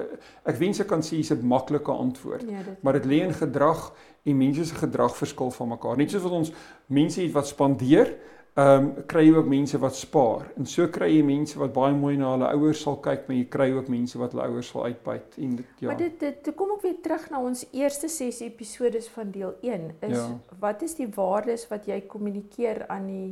ek 0.50 0.58
wens 0.58 0.80
ek 0.82 0.88
kan 0.90 1.04
sê 1.06 1.20
dis 1.20 1.30
'n 1.30 1.46
maklike 1.46 1.92
antwoord. 1.92 2.42
Ja, 2.48 2.64
maar 2.80 2.98
dit 2.98 3.06
lê 3.06 3.22
in 3.22 3.34
gedrag 3.34 3.92
en 4.24 4.36
mense 4.36 4.64
se 4.64 4.74
gedrag 4.74 5.16
verskil 5.16 5.50
van 5.50 5.68
mekaar. 5.68 5.96
Net 5.96 6.10
soos 6.10 6.22
wat 6.22 6.32
ons 6.32 6.52
mense 6.86 7.20
het 7.20 7.32
wat 7.32 7.46
spandeer, 7.46 8.16
ehm 8.54 8.84
um, 8.84 9.04
kry 9.08 9.22
jy 9.24 9.36
ook 9.36 9.46
mense 9.48 9.78
wat 9.80 9.96
spaar. 9.96 10.50
En 10.60 10.66
so 10.68 10.88
kry 10.92 11.06
jy 11.08 11.22
mense 11.24 11.58
wat 11.58 11.72
baie 11.72 11.94
mooi 11.96 12.16
na 12.20 12.34
hulle 12.34 12.50
ouers 12.52 12.82
sal 12.84 12.98
kyk, 13.00 13.22
maar 13.28 13.36
jy 13.38 13.46
kry 13.48 13.70
ook 13.72 13.88
mense 13.88 14.18
wat 14.20 14.34
hulle 14.36 14.44
ouers 14.44 14.68
sal 14.68 14.84
uitbuit 14.84 15.38
en 15.38 15.54
dit 15.56 15.80
ja. 15.80 15.86
Maar 15.86 16.02
dit 16.02 16.20
dit 16.20 16.50
kom 16.56 16.74
ook 16.74 16.82
weer 16.84 16.98
terug 17.00 17.30
na 17.30 17.40
ons 17.40 17.64
eerste 17.72 18.08
6 18.12 18.42
episodes 18.44 19.08
van 19.14 19.30
deel 19.32 19.54
1 19.60 19.88
is 20.00 20.18
ja. 20.18 20.26
wat 20.60 20.82
is 20.82 20.94
die 21.00 21.08
waardes 21.14 21.64
wat 21.72 21.88
jy 21.88 22.02
kommunikeer 22.12 22.84
aan 22.92 23.08
die 23.08 23.30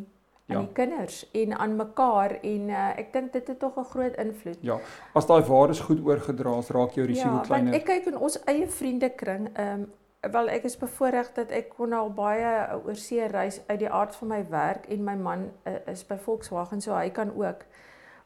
aan 0.51 0.57
ja. 0.57 0.65
die 0.65 0.73
kinders 0.73 1.31
en 1.33 1.59
aan 1.59 1.77
mekaar 1.77 2.39
en 2.41 2.73
uh, 2.73 2.89
ek 2.99 3.13
dink 3.13 3.33
dit 3.33 3.47
het 3.53 3.59
tog 3.59 3.77
'n 3.77 3.85
groot 3.93 4.17
invloed. 4.17 4.59
Ja. 4.61 4.81
As 5.13 5.27
daai 5.27 5.43
waardes 5.43 5.81
goed 5.81 6.01
oorgedra 6.05 6.59
is, 6.59 6.69
raak 6.69 6.97
jou 6.97 7.07
risiko 7.07 7.29
ja, 7.29 7.45
kleiner. 7.47 7.73
Ja, 7.73 7.79
ek 7.79 7.85
kyk 7.85 8.07
in 8.07 8.19
ons 8.19 8.41
eie 8.45 8.67
vriendekring, 8.67 9.51
ehm 9.55 9.81
um, 9.81 9.89
wel 10.21 10.49
ek 10.49 10.67
is 10.69 10.77
bevoorreg 10.77 11.33
dat 11.33 11.51
ek 11.51 11.71
kon 11.77 11.93
al 11.97 12.11
baie 12.13 12.81
oorsee 12.85 13.27
reis 13.33 13.61
uit 13.67 13.79
die 13.79 13.91
aard 13.91 14.17
van 14.17 14.29
my 14.29 14.41
werk 14.51 14.89
en 14.93 15.05
my 15.05 15.17
man 15.17 15.49
uh, 15.65 15.79
is 15.89 16.05
by 16.07 16.19
Volkswagen 16.21 16.81
so 16.85 16.95
hy 16.95 17.09
kan 17.11 17.33
ook. 17.37 17.65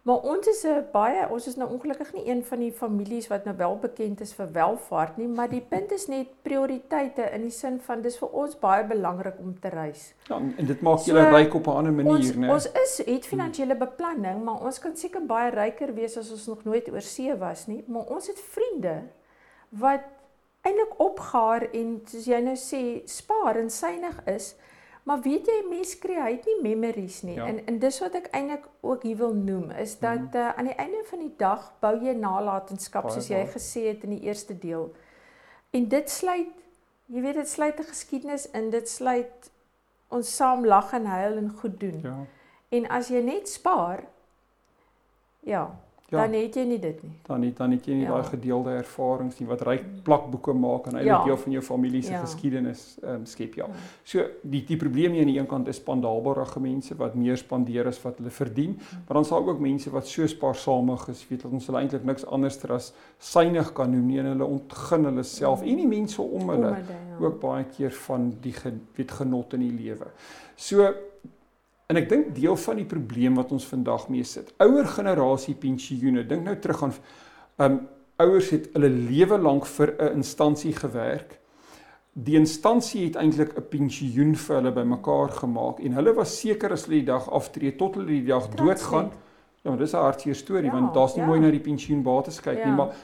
Maar 0.04 0.16
ons 0.28 0.46
is 0.46 0.64
'n 0.66 0.84
baie 0.92 1.28
ons 1.30 1.46
is 1.46 1.56
nou 1.56 1.70
ongelukkig 1.70 2.12
nie 2.12 2.28
een 2.28 2.44
van 2.44 2.58
die 2.58 2.72
families 2.72 3.28
wat 3.28 3.44
nou 3.44 3.56
wel 3.56 3.78
bekend 3.78 4.20
is 4.20 4.34
vir 4.34 4.52
welvaart 4.52 5.16
nie, 5.16 5.28
maar 5.28 5.48
die 5.48 5.60
punt 5.60 5.92
is 5.92 6.06
net 6.06 6.26
prioriteite 6.42 7.30
in 7.32 7.40
die 7.40 7.50
sin 7.50 7.80
van 7.80 8.02
dis 8.02 8.18
vir 8.18 8.28
ons 8.28 8.58
baie 8.58 8.84
belangrik 8.84 9.38
om 9.38 9.60
te 9.60 9.68
reis. 9.68 10.14
Ja, 10.28 10.36
en 10.36 10.66
dit 10.66 10.80
maak 10.80 10.98
julle 10.98 11.22
so, 11.22 11.30
ryk 11.30 11.54
op 11.54 11.66
'n 11.66 11.70
ander 11.70 11.92
manier, 11.92 12.36
né? 12.36 12.50
Ons 12.52 12.72
is 12.72 13.02
het 13.06 13.26
finansiële 13.26 13.76
beplanning, 13.76 14.44
maar 14.44 14.60
ons 14.60 14.78
kan 14.78 14.96
seker 14.96 15.26
baie 15.26 15.50
ryker 15.50 15.94
wees 15.94 16.18
as 16.18 16.30
ons 16.30 16.46
nog 16.46 16.64
nooit 16.64 16.90
oor 16.92 17.02
see 17.02 17.36
was 17.36 17.66
nie, 17.66 17.84
maar 17.86 18.04
ons 18.04 18.26
het 18.26 18.40
vriende 18.40 19.02
wat 19.68 20.00
eintlik 20.64 20.99
opgaar 21.02 21.68
en 21.76 21.97
soos 22.09 22.28
jy 22.28 22.40
nou 22.44 22.56
sê, 22.59 22.83
spaar 23.11 23.61
en 23.61 23.71
synig 23.71 24.21
is. 24.30 24.54
Maar 25.04 25.21
weet 25.21 25.49
jy 25.52 25.56
mense 25.68 25.99
kry 26.00 26.16
het 26.23 26.47
nie 26.49 26.61
memories 26.64 27.21
nie. 27.28 27.37
Ja. 27.37 27.47
En 27.50 27.61
en 27.68 27.78
dis 27.78 27.99
wat 28.00 28.14
ek 28.16 28.30
eintlik 28.33 28.64
ook 28.80 29.02
hier 29.04 29.18
wil 29.21 29.35
noem 29.37 29.71
is 29.71 29.99
dat 30.00 30.30
mm. 30.33 30.37
uh, 30.40 30.52
aan 30.56 30.71
die 30.71 30.76
einde 30.80 31.02
van 31.11 31.21
die 31.21 31.35
dag 31.40 31.66
bou 31.85 31.92
jy 32.00 32.14
nalatenskap 32.16 33.11
soos 33.12 33.28
jy 33.28 33.42
gesê 33.52 33.88
het 33.90 34.06
in 34.09 34.16
die 34.16 34.25
eerste 34.25 34.56
deel. 34.59 34.88
En 35.76 35.88
dit 35.92 36.11
sluit 36.11 36.62
jy 37.12 37.21
weet 37.21 37.37
dit 37.37 37.49
sluit 37.49 37.80
'n 37.80 37.90
geskiedenis 37.90 38.49
in, 38.50 38.71
dit 38.71 38.88
sluit 38.88 39.50
ons 40.09 40.37
saam 40.37 40.64
lag 40.66 40.92
en 40.92 41.06
huil 41.06 41.37
en 41.37 41.50
goed 41.61 41.80
doen. 41.80 42.00
Ja. 42.00 42.16
En 42.68 42.88
as 42.88 43.09
jy 43.12 43.21
net 43.21 43.49
spaar 43.49 44.06
ja, 45.44 45.68
Ja. 46.08 46.20
Dan 46.20 46.34
het 46.37 46.54
jy 46.54 46.62
nie 46.68 46.78
dit 46.78 47.02
nie. 47.02 47.12
Dan 47.26 47.42
het 47.42 47.56
dan 47.56 47.70
het 47.73 47.87
jy 47.88 47.94
nie 47.96 48.04
ja. 48.04 48.12
daai 48.12 48.28
gedeelde 48.28 48.75
ervarings 48.76 49.38
nie 49.40 49.46
wat 49.49 49.62
ryk 49.64 49.84
plakboeke 50.04 50.52
maak 50.52 50.90
en 50.90 50.99
eintlik 50.99 51.08
ja. 51.08 51.20
deel 51.25 51.38
van 51.40 51.54
jou 51.56 51.62
familie 51.64 52.02
se 52.04 52.12
ja. 52.12 52.20
geskiedenis 52.20 52.82
ehm 53.02 53.14
um, 53.14 53.25
skep 53.26 53.56
ja. 53.56 53.68
ja. 53.70 53.84
So 54.04 54.26
die 54.42 54.61
die 54.68 54.76
probleem 54.76 55.16
hier 55.16 55.25
aan 55.25 55.32
die 55.32 55.38
een 55.38 55.49
kant 55.49 55.68
is 55.73 55.80
spandaalbare 55.80 56.44
mense 56.61 56.96
wat 57.00 57.14
meer 57.14 57.40
spandeer 57.40 57.88
as 57.88 58.02
wat 58.02 58.20
hulle 58.20 58.30
verdien, 58.30 58.76
ja. 58.78 58.99
maar 59.06 59.16
dan 59.20 59.25
sal 59.25 59.49
ook 59.49 59.61
mense 59.61 59.90
wat 59.90 60.06
so 60.06 60.26
spaarsamig 60.26 61.08
is, 61.08 61.25
weet 61.28 61.42
dat 61.42 61.52
ons 61.52 61.66
hulle 61.66 61.80
eintlik 61.80 62.04
niks 62.04 62.26
anders 62.26 62.61
as 62.70 62.92
synig 63.18 63.73
kan 63.73 63.90
noem 63.90 64.06
nie 64.06 64.20
en 64.20 64.30
hulle 64.34 64.44
ontgin 64.44 65.04
hulle 65.04 65.25
self 65.25 65.64
ja. 65.64 65.70
en 65.70 65.82
die 65.82 65.88
mense 65.88 66.23
om 66.23 66.52
hulle, 66.52 66.68
om 66.68 66.75
hulle 66.75 67.00
ja. 67.08 67.18
ook 67.25 67.40
baie 67.40 67.64
keer 67.64 67.96
van 68.04 68.30
die 68.44 68.54
weet 68.94 69.11
genot 69.11 69.54
in 69.54 69.61
die 69.61 69.73
lewe. 69.73 70.12
So 70.56 70.92
En 71.86 72.00
ek 72.00 72.08
dink 72.08 72.34
deel 72.36 72.56
van 72.56 72.76
die 72.80 72.88
probleem 72.88 73.34
wat 73.36 73.52
ons 73.52 73.66
vandag 73.68 74.08
mee 74.08 74.24
sit. 74.24 74.54
Ouer 74.64 74.86
generasie 74.88 75.54
pensioene, 75.54 76.24
dink 76.26 76.46
nou 76.46 76.56
terug 76.56 76.82
aan 76.86 76.94
um 77.64 77.80
ouers 78.22 78.52
het 78.54 78.68
hulle 78.76 78.88
lewe 78.88 79.38
lank 79.38 79.66
vir 79.66 79.94
'n 79.98 80.22
instansie 80.22 80.72
gewerk. 80.72 81.40
Die 82.14 82.36
instansie 82.38 83.04
het 83.04 83.16
eintlik 83.16 83.56
'n 83.58 83.68
pensioen 83.68 84.34
vir 84.34 84.56
hulle 84.56 84.72
bymekaar 84.72 85.30
gemaak 85.42 85.80
en 85.80 85.92
hulle 85.92 86.14
was 86.14 86.40
seker 86.40 86.72
as 86.72 86.86
hulle 86.86 87.02
die 87.02 87.10
dag 87.10 87.28
aftree 87.30 87.76
tot 87.76 87.94
hulle 87.94 88.06
die 88.06 88.26
dag 88.26 88.48
doodgaan. 88.48 89.10
Ja, 89.62 89.70
maar 89.70 89.78
dis 89.78 89.92
'n 89.92 89.96
hartseer 89.96 90.34
storie 90.34 90.70
ja, 90.70 90.72
want 90.72 90.94
daar's 90.94 91.14
nie 91.14 91.22
ja. 91.22 91.26
mooi 91.26 91.40
na 91.40 91.50
die 91.50 91.60
pensioenbates 91.60 92.40
kyk 92.40 92.58
ja. 92.58 92.64
nie, 92.64 92.76
maar 92.76 92.94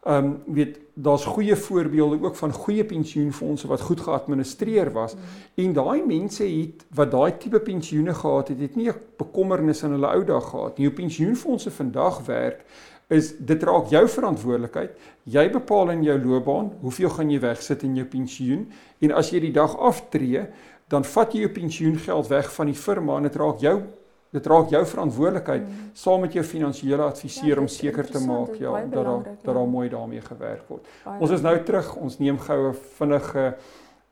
Ehm 0.00 0.24
um, 0.24 0.42
weet 0.46 0.78
daar's 0.94 1.24
goeie 1.24 1.56
voorbeelde 1.56 2.22
ook 2.22 2.36
van 2.36 2.52
goeie 2.52 2.84
pensioenfonde 2.84 3.66
wat 3.66 3.80
goed 3.80 4.00
geadministreer 4.00 4.92
was 4.92 5.14
mm. 5.14 5.20
en 5.54 5.72
daai 5.72 6.02
mense 6.06 6.44
het 6.44 6.86
wat 6.94 7.10
daai 7.10 7.36
tipe 7.36 7.60
pensioene 7.60 8.14
gehad 8.14 8.48
het, 8.48 8.60
het 8.60 8.76
nie 8.76 8.88
'n 8.88 8.96
bekommernis 9.16 9.82
in 9.82 9.90
hulle 9.90 10.06
ou 10.06 10.24
dae 10.24 10.40
gehad 10.40 10.78
nie. 10.78 10.86
Jou 10.86 10.94
pensioenfonde 10.94 11.70
vandag 11.70 12.24
werk 12.26 12.64
is 13.08 13.36
dit 13.38 13.62
raak 13.62 13.86
jou 13.90 14.08
verantwoordelikheid. 14.08 14.90
Jy 15.22 15.50
bepaal 15.50 15.90
in 15.90 16.02
jou 16.02 16.18
loopbaan 16.24 16.72
hoeveel 16.80 17.10
gaan 17.10 17.30
jy 17.30 17.40
wegsit 17.40 17.82
in 17.82 17.96
jou 17.96 18.06
pensioen 18.06 18.72
en 18.98 19.12
as 19.12 19.30
jy 19.30 19.40
die 19.40 19.52
dag 19.52 19.76
aftree, 19.78 20.46
dan 20.88 21.04
vat 21.04 21.32
jy 21.32 21.40
jou 21.40 21.50
pensioengeld 21.50 22.28
weg 22.28 22.52
van 22.52 22.66
die 22.66 22.74
firma 22.74 23.16
en 23.16 23.22
dit 23.22 23.36
raak 23.36 23.60
jou 23.60 23.82
dit 24.30 24.46
raak 24.46 24.70
jou 24.70 24.80
verantwoordelikheid 24.86 25.62
mm. 25.66 25.90
saam 25.92 26.20
met 26.24 26.32
jou 26.32 26.44
finansiële 26.46 27.02
adviseur 27.02 27.56
ja, 27.56 27.60
om 27.60 27.68
seker 27.68 28.06
te 28.06 28.22
maak 28.22 28.54
ja 28.62 28.72
dat 28.80 29.04
daar 29.04 29.22
dat 29.26 29.44
daar 29.44 29.62
ja. 29.62 29.66
mooi 29.74 29.88
daarmee 29.88 30.20
gewerk 30.20 30.68
word. 30.68 30.86
Baie 31.04 31.20
ons 31.20 31.30
is 31.34 31.42
nou 31.42 31.56
terug, 31.66 31.94
ons 31.96 32.18
neem 32.18 32.38
goue 32.38 32.72
vinnige 32.98 33.46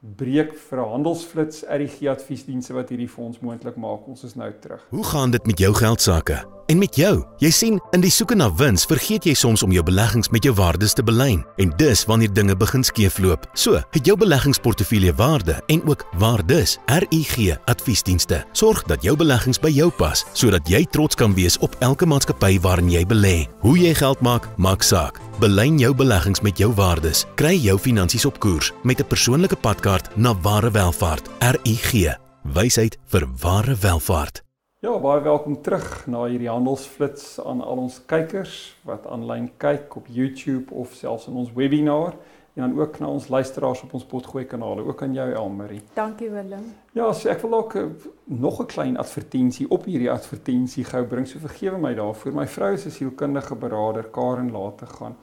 breek 0.00 0.55
vir 0.55 0.78
'n 0.78 0.90
handelsflits 0.90 1.64
RG 1.67 2.07
adviesdienste 2.09 2.73
wat 2.73 2.88
hierdie 2.88 3.09
fonds 3.09 3.40
moontlik 3.40 3.76
maak. 3.76 4.07
Ons 4.07 4.25
is 4.25 4.35
nou 4.35 4.52
terug. 4.61 4.87
Hoe 4.90 5.05
gaan 5.05 5.31
dit 5.31 5.47
met 5.47 5.59
jou 5.59 5.75
geld 5.75 6.00
sake? 6.00 6.47
En 6.67 6.78
met 6.78 6.95
jou? 6.97 7.25
Jy 7.38 7.50
sien, 7.50 7.81
in 7.90 8.00
die 8.00 8.11
soeke 8.11 8.35
na 8.35 8.55
wins, 8.55 8.85
vergeet 8.85 9.25
jy 9.25 9.35
soms 9.35 9.62
om 9.62 9.73
jou 9.73 9.83
beleggings 9.83 10.28
met 10.28 10.45
jou 10.45 10.55
waardes 10.55 10.93
te 10.93 11.02
belyn. 11.02 11.45
En 11.57 11.73
dis 11.76 12.05
wanneer 12.05 12.33
dinge 12.33 12.57
begin 12.57 12.85
skeefloop. 12.85 13.47
So, 13.55 13.81
het 13.90 14.07
jou 14.07 14.17
beleggingsportefeulje 14.17 15.14
waarde 15.14 15.62
en 15.67 15.83
ook 15.88 16.05
waardes. 16.19 16.78
RUG 16.87 17.57
Adviesdienste 17.64 18.45
sorg 18.52 18.83
dat 18.83 19.02
jou 19.02 19.17
beleggings 19.17 19.59
by 19.59 19.71
jou 19.71 19.90
pas, 19.90 20.25
sodat 20.33 20.69
jy 20.69 20.85
trots 20.85 21.14
kan 21.14 21.35
wees 21.35 21.59
op 21.59 21.76
elke 21.78 22.07
maatskappy 22.07 22.61
waarin 22.61 22.90
jy 22.90 23.07
belê. 23.07 23.47
Hoe 23.61 23.78
jy 23.78 23.95
geld 23.95 24.21
maak, 24.21 24.49
maak 24.57 24.83
saak. 24.83 25.27
Belyn 25.38 25.76
jou 25.78 25.92
beleggings 25.95 26.40
met 26.42 26.59
jou 26.59 26.73
waardes. 26.75 27.21
Kry 27.38 27.52
jou 27.62 27.76
finansies 27.78 28.25
op 28.26 28.40
koers 28.42 28.73
met 28.83 28.99
'n 28.99 29.07
persoonlike 29.07 29.57
padkaart 29.57 30.16
na 30.16 30.35
ware 30.42 30.71
welvaart. 30.71 31.30
RUG. 31.38 32.18
Wysheid 32.42 32.99
vir 33.07 33.28
ware 33.42 33.75
welvaart. 33.75 34.42
Ja, 34.80 34.99
baie 34.99 35.21
welkom 35.21 35.62
terug 35.62 36.07
na 36.07 36.25
hierdie 36.25 36.49
handelsflits 36.49 37.40
aan 37.40 37.61
al 37.61 37.76
ons 37.76 38.00
kykers 38.07 38.76
wat 38.83 39.07
aanlyn 39.07 39.50
kyk 39.57 39.97
op 39.97 40.07
YouTube 40.07 40.75
of 40.75 40.92
selfs 40.92 41.26
in 41.26 41.35
ons 41.35 41.52
webinar 41.54 42.14
en 42.59 42.71
dan 42.71 42.81
ook 42.81 42.99
na 42.99 43.07
ons 43.07 43.29
luisteraars 43.29 43.83
op 43.83 43.93
ons 43.95 44.05
potgooi 44.05 44.45
kanale, 44.45 44.83
ook 44.83 45.03
aan 45.03 45.12
jou 45.15 45.33
Elmarie. 45.33 45.81
Dankie 45.95 46.31
Willem. 46.31 46.65
Ja, 46.93 47.12
so 47.15 47.31
ek 47.31 47.45
wil 47.47 47.55
ook 47.55 47.75
uh, 47.79 47.85
nog 48.25 48.61
'n 48.61 48.67
klein 48.67 48.97
advertensie 48.99 49.69
op 49.71 49.85
hierdie 49.85 50.11
advertensie 50.11 50.85
gou 50.85 51.05
bring. 51.07 51.29
So 51.29 51.38
vergewe 51.38 51.79
my 51.79 51.95
daarvoor. 51.95 52.35
My 52.35 52.47
vrou 52.47 52.73
is 52.73 52.85
'n 52.85 52.91
sielkundige 52.91 53.55
beraader, 53.55 54.05
Karen 54.05 54.50
laat 54.50 54.79
te 54.79 54.87
gaan. 54.87 55.17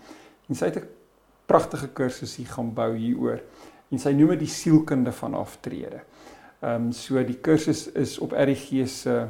En 0.48 0.56
sy 0.56 0.66
het 0.66 0.76
'n 0.76 0.88
pragtige 1.46 1.88
kursus 1.88 2.36
hier 2.36 2.48
gaan 2.48 2.74
bou 2.74 2.96
hieroor. 2.96 3.42
En 3.92 4.00
sy 4.00 4.12
noem 4.12 4.30
dit 4.30 4.40
die 4.40 4.48
sielkunde 4.48 5.12
van 5.12 5.34
aftrede. 5.34 6.00
Ehm 6.62 6.86
um, 6.86 6.92
so 6.92 7.24
die 7.24 7.40
kursus 7.42 7.92
is 7.92 8.20
op 8.20 8.32
RGG 8.32 8.88
se 8.88 9.10
uh, 9.10 9.24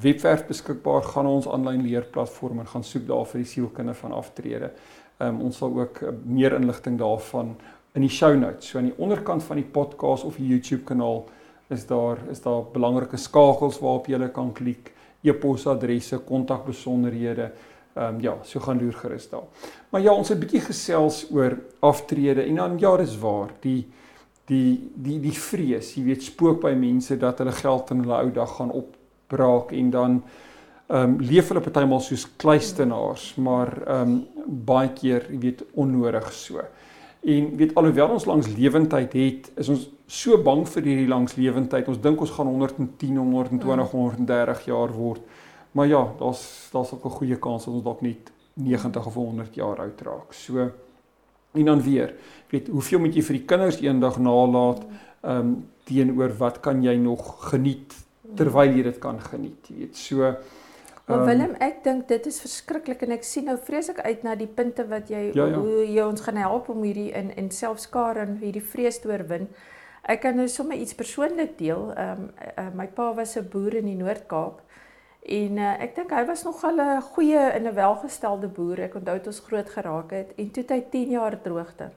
webwerf 0.00 0.46
beskikbaar 0.46 1.02
gaan 1.02 1.26
ons 1.26 1.48
aanlyn 1.48 1.82
leerplatform 1.82 2.58
en 2.58 2.66
gaan 2.66 2.84
soek 2.84 3.06
daar 3.06 3.26
vir 3.26 3.42
die 3.42 3.50
sielkunde 3.50 3.94
van 3.94 4.12
aftrede. 4.12 4.70
Ehm 5.20 5.34
um, 5.34 5.40
ons 5.46 5.56
sal 5.56 5.74
ook 5.76 6.00
uh, 6.00 6.14
meer 6.24 6.54
inligting 6.56 6.98
daarvan 6.98 7.56
in 7.92 8.00
die 8.06 8.12
show 8.12 8.32
notes. 8.36 8.70
So 8.70 8.78
aan 8.78 8.88
die 8.88 8.96
onderkant 8.96 9.44
van 9.44 9.58
die 9.60 9.66
podcast 9.68 10.24
of 10.24 10.38
die 10.40 10.46
YouTube 10.48 10.86
kanaal 10.88 11.26
is 11.68 11.84
daar 11.86 12.18
is 12.30 12.40
daar 12.40 12.64
belangrike 12.72 13.18
skakels 13.20 13.78
waarop 13.82 14.08
jy 14.08 14.28
kan 14.32 14.52
klik, 14.52 14.92
e-posadresse, 15.22 16.18
kontakbesonderhede. 16.24 17.50
Ehm 17.94 18.14
um, 18.14 18.20
ja, 18.20 18.36
so 18.42 18.60
gaan 18.60 18.80
loer 18.80 18.96
gerus 18.96 19.28
daar. 19.28 19.44
Maar 19.90 20.00
ja, 20.00 20.12
ons 20.12 20.28
het 20.28 20.38
'n 20.38 20.40
bietjie 20.40 20.60
gesels 20.60 21.26
oor 21.30 21.58
aftrede 21.80 22.42
en 22.42 22.54
dan 22.54 22.78
ja, 22.78 22.96
dis 22.96 23.18
waar. 23.18 23.50
Die 23.60 23.86
die 24.46 24.90
die 24.94 25.20
die 25.20 25.36
vrees, 25.36 25.94
jy 25.94 26.04
weet, 26.04 26.22
spook 26.22 26.60
by 26.60 26.72
mense 26.72 27.16
dat 27.16 27.38
hulle 27.38 27.52
geld 27.52 27.90
in 27.90 28.00
hulle 28.00 28.22
ou 28.22 28.30
dag 28.32 28.56
gaan 28.56 28.70
op 28.70 28.96
braak 29.26 29.72
en 29.72 29.90
dan 29.90 30.22
ehm 30.90 31.12
um, 31.14 31.20
leef 31.22 31.48
hulle 31.48 31.62
partymal 31.62 32.00
soos 32.02 32.24
kluistenaars, 32.36 33.34
maar 33.38 33.70
ehm 33.86 34.14
um, 34.14 34.54
baie 34.66 34.90
keer, 34.92 35.28
jy 35.30 35.38
weet, 35.38 35.64
onnodig 35.78 36.32
so. 36.34 36.64
En 37.20 37.56
weet 37.56 37.74
alhoewel 37.74 38.16
ons 38.16 38.26
langs 38.26 38.48
lewendheid 38.48 39.12
het, 39.12 39.50
is 39.60 39.68
ons 39.68 39.86
so 40.10 40.38
bang 40.42 40.64
vir 40.68 40.88
hierdie 40.88 41.08
langs 41.08 41.36
lewendheid. 41.36 41.88
Ons 41.88 42.00
dink 42.02 42.20
ons 42.20 42.32
gaan 42.34 42.48
110, 42.50 43.16
120, 43.16 43.92
130 43.92 44.64
jaar 44.66 44.94
word. 44.96 45.22
Maar 45.76 45.86
ja, 45.86 46.02
daar's 46.18 46.42
daar's 46.72 46.92
ook 46.92 47.04
'n 47.04 47.18
goeie 47.18 47.38
kans 47.38 47.64
dat 47.64 47.74
ons 47.74 47.84
dalk 47.84 48.00
net 48.00 48.32
90 48.54 49.06
of 49.06 49.14
100 49.14 49.54
jaar 49.54 49.78
oud 49.80 50.00
raak. 50.00 50.32
So 50.32 50.70
en 51.52 51.64
dan 51.64 51.82
weer, 51.82 52.14
weet, 52.48 52.68
hoeveel 52.68 52.98
moet 52.98 53.14
jy 53.14 53.22
vir 53.22 53.36
die 53.36 53.46
kinders 53.46 53.80
eendag 53.80 54.18
nalat 54.18 54.82
ehm 55.22 55.38
um, 55.38 55.68
teenoor 55.84 56.36
wat 56.38 56.60
kan 56.60 56.82
jy 56.82 56.96
nog 56.96 57.50
geniet 57.50 57.94
terwyl 58.36 58.76
jy 58.76 58.82
dit 58.82 58.98
kan 58.98 59.20
geniet, 59.20 59.68
jy 59.68 59.76
weet. 59.76 59.96
So 59.96 60.36
Maar 61.10 61.20
um, 61.20 61.26
Willem, 61.26 61.54
ek 61.58 61.82
dink 61.84 62.06
dit 62.08 62.26
is 62.30 62.38
verskriklik 62.40 63.02
en 63.02 63.16
ek 63.16 63.24
sien 63.26 63.48
nou 63.50 63.56
vreeslik 63.58 63.98
uit 64.04 64.22
na 64.22 64.36
die 64.38 64.46
punte 64.46 64.84
wat 64.86 65.10
jy 65.10 65.30
ja, 65.34 65.46
ja. 65.50 65.58
hoe 65.58 65.82
jy 65.82 66.04
ons 66.06 66.22
gaan 66.22 66.38
help 66.38 66.70
om 66.70 66.84
hierdie 66.86 67.10
in 67.18 67.32
en 67.34 67.50
selfs 67.54 67.88
Karen 67.90 68.36
hierdie 68.38 68.62
vrees 68.62 69.00
te 69.02 69.10
oorwin. 69.10 69.48
Ek 70.06 70.22
kan 70.22 70.38
nou 70.38 70.46
sommer 70.48 70.78
iets 70.78 70.94
persoonlik 70.94 71.56
deel. 71.58 71.90
Ehm 71.96 72.26
um, 72.28 72.30
uh, 72.54 72.68
my 72.78 72.86
pa 72.94 73.10
was 73.18 73.36
'n 73.36 73.48
boer 73.50 73.80
in 73.82 73.90
die 73.90 73.98
Noord-Kaap. 73.98 74.62
En 75.26 75.58
uh, 75.58 75.74
ek 75.82 75.96
dink 75.98 76.14
hy 76.14 76.24
was 76.30 76.44
nogal 76.46 76.78
'n 76.80 77.02
goeie 77.02 77.42
en 77.58 77.66
'n 77.66 77.74
welgestelde 77.74 78.48
boer. 78.48 78.86
Ek 78.86 78.94
onthou 78.94 79.18
dit 79.18 79.26
ons 79.26 79.44
groot 79.50 79.68
geraak 79.68 80.10
het 80.10 80.32
en 80.36 80.50
toe 80.50 80.62
het 80.62 80.70
hy 80.70 80.80
10 80.90 81.10
jaar 81.10 81.42
droogte. 81.42 81.90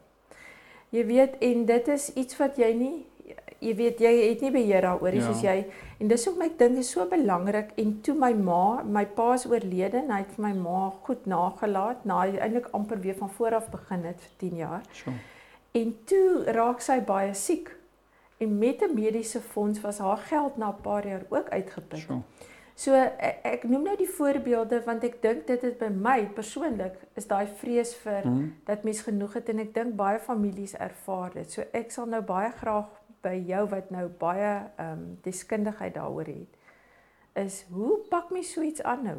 Jy 0.89 1.05
weet 1.05 1.37
en 1.41 1.65
dit 1.65 1.87
is 1.87 2.13
iets 2.13 2.37
wat 2.37 2.57
jy 2.57 2.73
nie 2.73 3.05
jy 3.63 3.73
weet 3.79 4.01
jy 4.03 4.13
het 4.29 4.41
nie 4.43 4.51
beheer 4.51 4.81
daaroor 4.85 5.15
ja. 5.15 5.25
soos 5.27 5.43
jy 5.45 5.55
en 5.99 6.07
dis 6.11 6.25
ook 6.27 6.39
my 6.39 6.49
ding 6.59 6.77
is 6.81 6.89
so 6.91 7.05
belangrik 7.09 7.71
en 7.79 7.93
toe 8.05 8.15
my 8.19 8.33
ma 8.35 8.63
my 8.83 9.05
pa 9.19 9.33
is 9.37 9.45
oorlede 9.49 10.01
en 10.01 10.11
hy 10.11 10.23
het 10.23 10.33
vir 10.35 10.45
my 10.47 10.53
ma 10.59 10.81
goed 11.07 11.27
nagelaat 11.29 12.03
na 12.09 12.23
hy 12.23 12.33
eintlik 12.37 12.71
amper 12.79 12.99
weer 13.05 13.15
van 13.19 13.31
voor 13.37 13.59
af 13.61 13.69
begin 13.71 14.03
het 14.09 14.19
vir 14.25 14.35
10 14.49 14.57
jaar. 14.63 14.81
Sure. 14.91 15.15
En 15.73 15.93
toe 16.05 16.43
raak 16.53 16.83
sy 16.85 16.99
baie 17.01 17.33
siek. 17.33 17.71
En 18.37 18.57
met 18.59 18.81
'n 18.81 18.93
mediese 18.93 19.39
fonds 19.39 19.81
was 19.81 19.97
haar 19.97 20.17
geld 20.17 20.57
na 20.57 20.69
'n 20.69 20.81
paar 20.81 21.07
jaar 21.07 21.25
ook 21.29 21.49
uitgeput. 21.49 21.99
Sure. 21.99 22.21
So 22.75 22.93
ek, 22.97 23.39
ek 23.45 23.63
noem 23.69 23.83
nou 23.83 23.95
die 23.97 24.09
voorbeelde 24.09 24.81
want 24.85 25.03
ek 25.03 25.21
dink 25.21 25.45
dit 25.47 25.63
is 25.63 25.75
by 25.77 25.89
my 25.93 26.25
persoonlik 26.33 26.95
is 27.19 27.27
daai 27.29 27.47
vrees 27.61 27.93
vir 28.01 28.25
mm 28.25 28.51
dat 28.65 28.83
mens 28.83 29.01
genoeg 29.01 29.33
het 29.33 29.49
en 29.49 29.59
ek 29.59 29.73
dink 29.73 29.95
baie 29.95 30.19
families 30.19 30.73
ervaar 30.73 31.31
dit. 31.33 31.51
So 31.51 31.63
ek 31.71 31.91
sal 31.91 32.05
nou 32.05 32.21
baie 32.21 32.51
graag 32.51 32.89
by 33.23 33.37
jou 33.47 33.63
wat 33.71 33.89
nou 33.93 34.07
baie 34.19 34.51
ehm 34.51 34.91
um, 34.91 35.05
deskundigheid 35.25 35.95
daaroor 35.95 36.29
het 36.29 36.59
is 37.33 37.65
hoe 37.71 37.97
pak 38.09 38.29
mens 38.29 38.51
so 38.51 38.61
iets 38.61 38.83
aan 38.83 39.03
nou? 39.03 39.17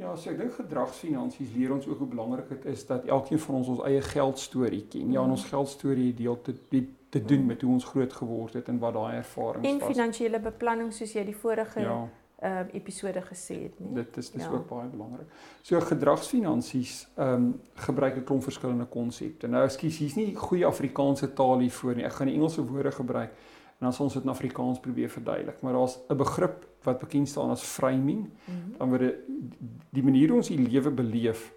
Ja, 0.00 0.14
so 0.16 0.30
ek 0.32 0.38
dink 0.40 0.54
gedragsfinansies 0.56 1.52
leer 1.56 1.72
ons 1.72 1.86
ook 1.88 1.98
hoe 1.98 2.08
belangrik 2.08 2.48
dit 2.48 2.64
is 2.72 2.86
dat 2.88 3.04
elkeen 3.04 3.38
van 3.38 3.54
ons 3.54 3.68
ons 3.68 3.82
eie 3.84 4.00
geldstorie 4.02 4.86
ken. 4.88 5.12
Ja, 5.12 5.24
en 5.24 5.34
ons 5.36 5.44
geldstorie 5.44 6.14
deel 6.16 6.38
te 6.42 6.54
die, 6.72 6.86
te 7.08 7.20
doen 7.24 7.44
met 7.46 7.62
hoe 7.62 7.72
ons 7.72 7.84
groot 7.84 8.12
geword 8.12 8.56
het 8.56 8.68
en 8.68 8.78
wat 8.80 8.96
daai 8.96 9.16
ervarings 9.16 9.68
was. 9.68 9.72
En 9.72 9.92
finansiële 9.94 10.40
beplanning 10.40 10.92
soos 10.92 11.12
jy 11.12 11.24
die 11.24 11.36
vorige 11.36 11.84
ja 11.84 12.00
ehm 12.40 12.58
um, 12.58 12.68
episode 12.72 13.20
gesê 13.20 13.56
het 13.62 13.80
nie. 13.80 13.94
Dit 13.94 14.16
is 14.16 14.30
dis 14.30 14.42
ja. 14.42 14.50
ook 14.50 14.68
baie 14.68 14.88
belangrik. 14.88 15.28
So 15.62 15.80
gedragsfinansies 15.80 17.08
ehm 17.14 17.34
um, 17.34 17.60
gebruik 17.74 18.16
'n 18.16 18.24
klomp 18.24 18.42
verskillende 18.42 18.86
konsepte. 18.86 19.48
Nou 19.48 19.64
ekskuus, 19.64 19.98
hier's 19.98 20.16
nie 20.16 20.34
goeie 20.36 20.66
Afrikaanse 20.66 21.32
taal 21.32 21.58
hiervoor 21.58 21.94
nie. 21.94 22.04
Ek 22.04 22.12
gaan 22.12 22.26
die 22.26 22.34
Engelse 22.34 22.64
woorde 22.66 22.92
gebruik 22.92 23.30
en 23.80 23.86
dan 23.86 23.92
sal 23.92 24.04
ons 24.04 24.14
dit 24.14 24.22
in 24.22 24.30
Afrikaans 24.30 24.80
probeer 24.80 25.08
verduidelik. 25.08 25.60
Maar 25.62 25.72
daar's 25.72 25.98
'n 26.08 26.16
begrip 26.16 26.66
wat 26.82 26.98
bekend 26.98 27.28
staan 27.28 27.50
as 27.50 27.62
framing. 27.62 28.20
Mm 28.20 28.54
-hmm. 28.54 28.76
Dan 28.78 28.88
word 28.88 29.14
die 29.90 30.02
manier 30.02 30.28
hoe 30.28 30.36
ons 30.36 30.48
die 30.48 30.68
lewe 30.68 30.90
beleef 30.90 31.52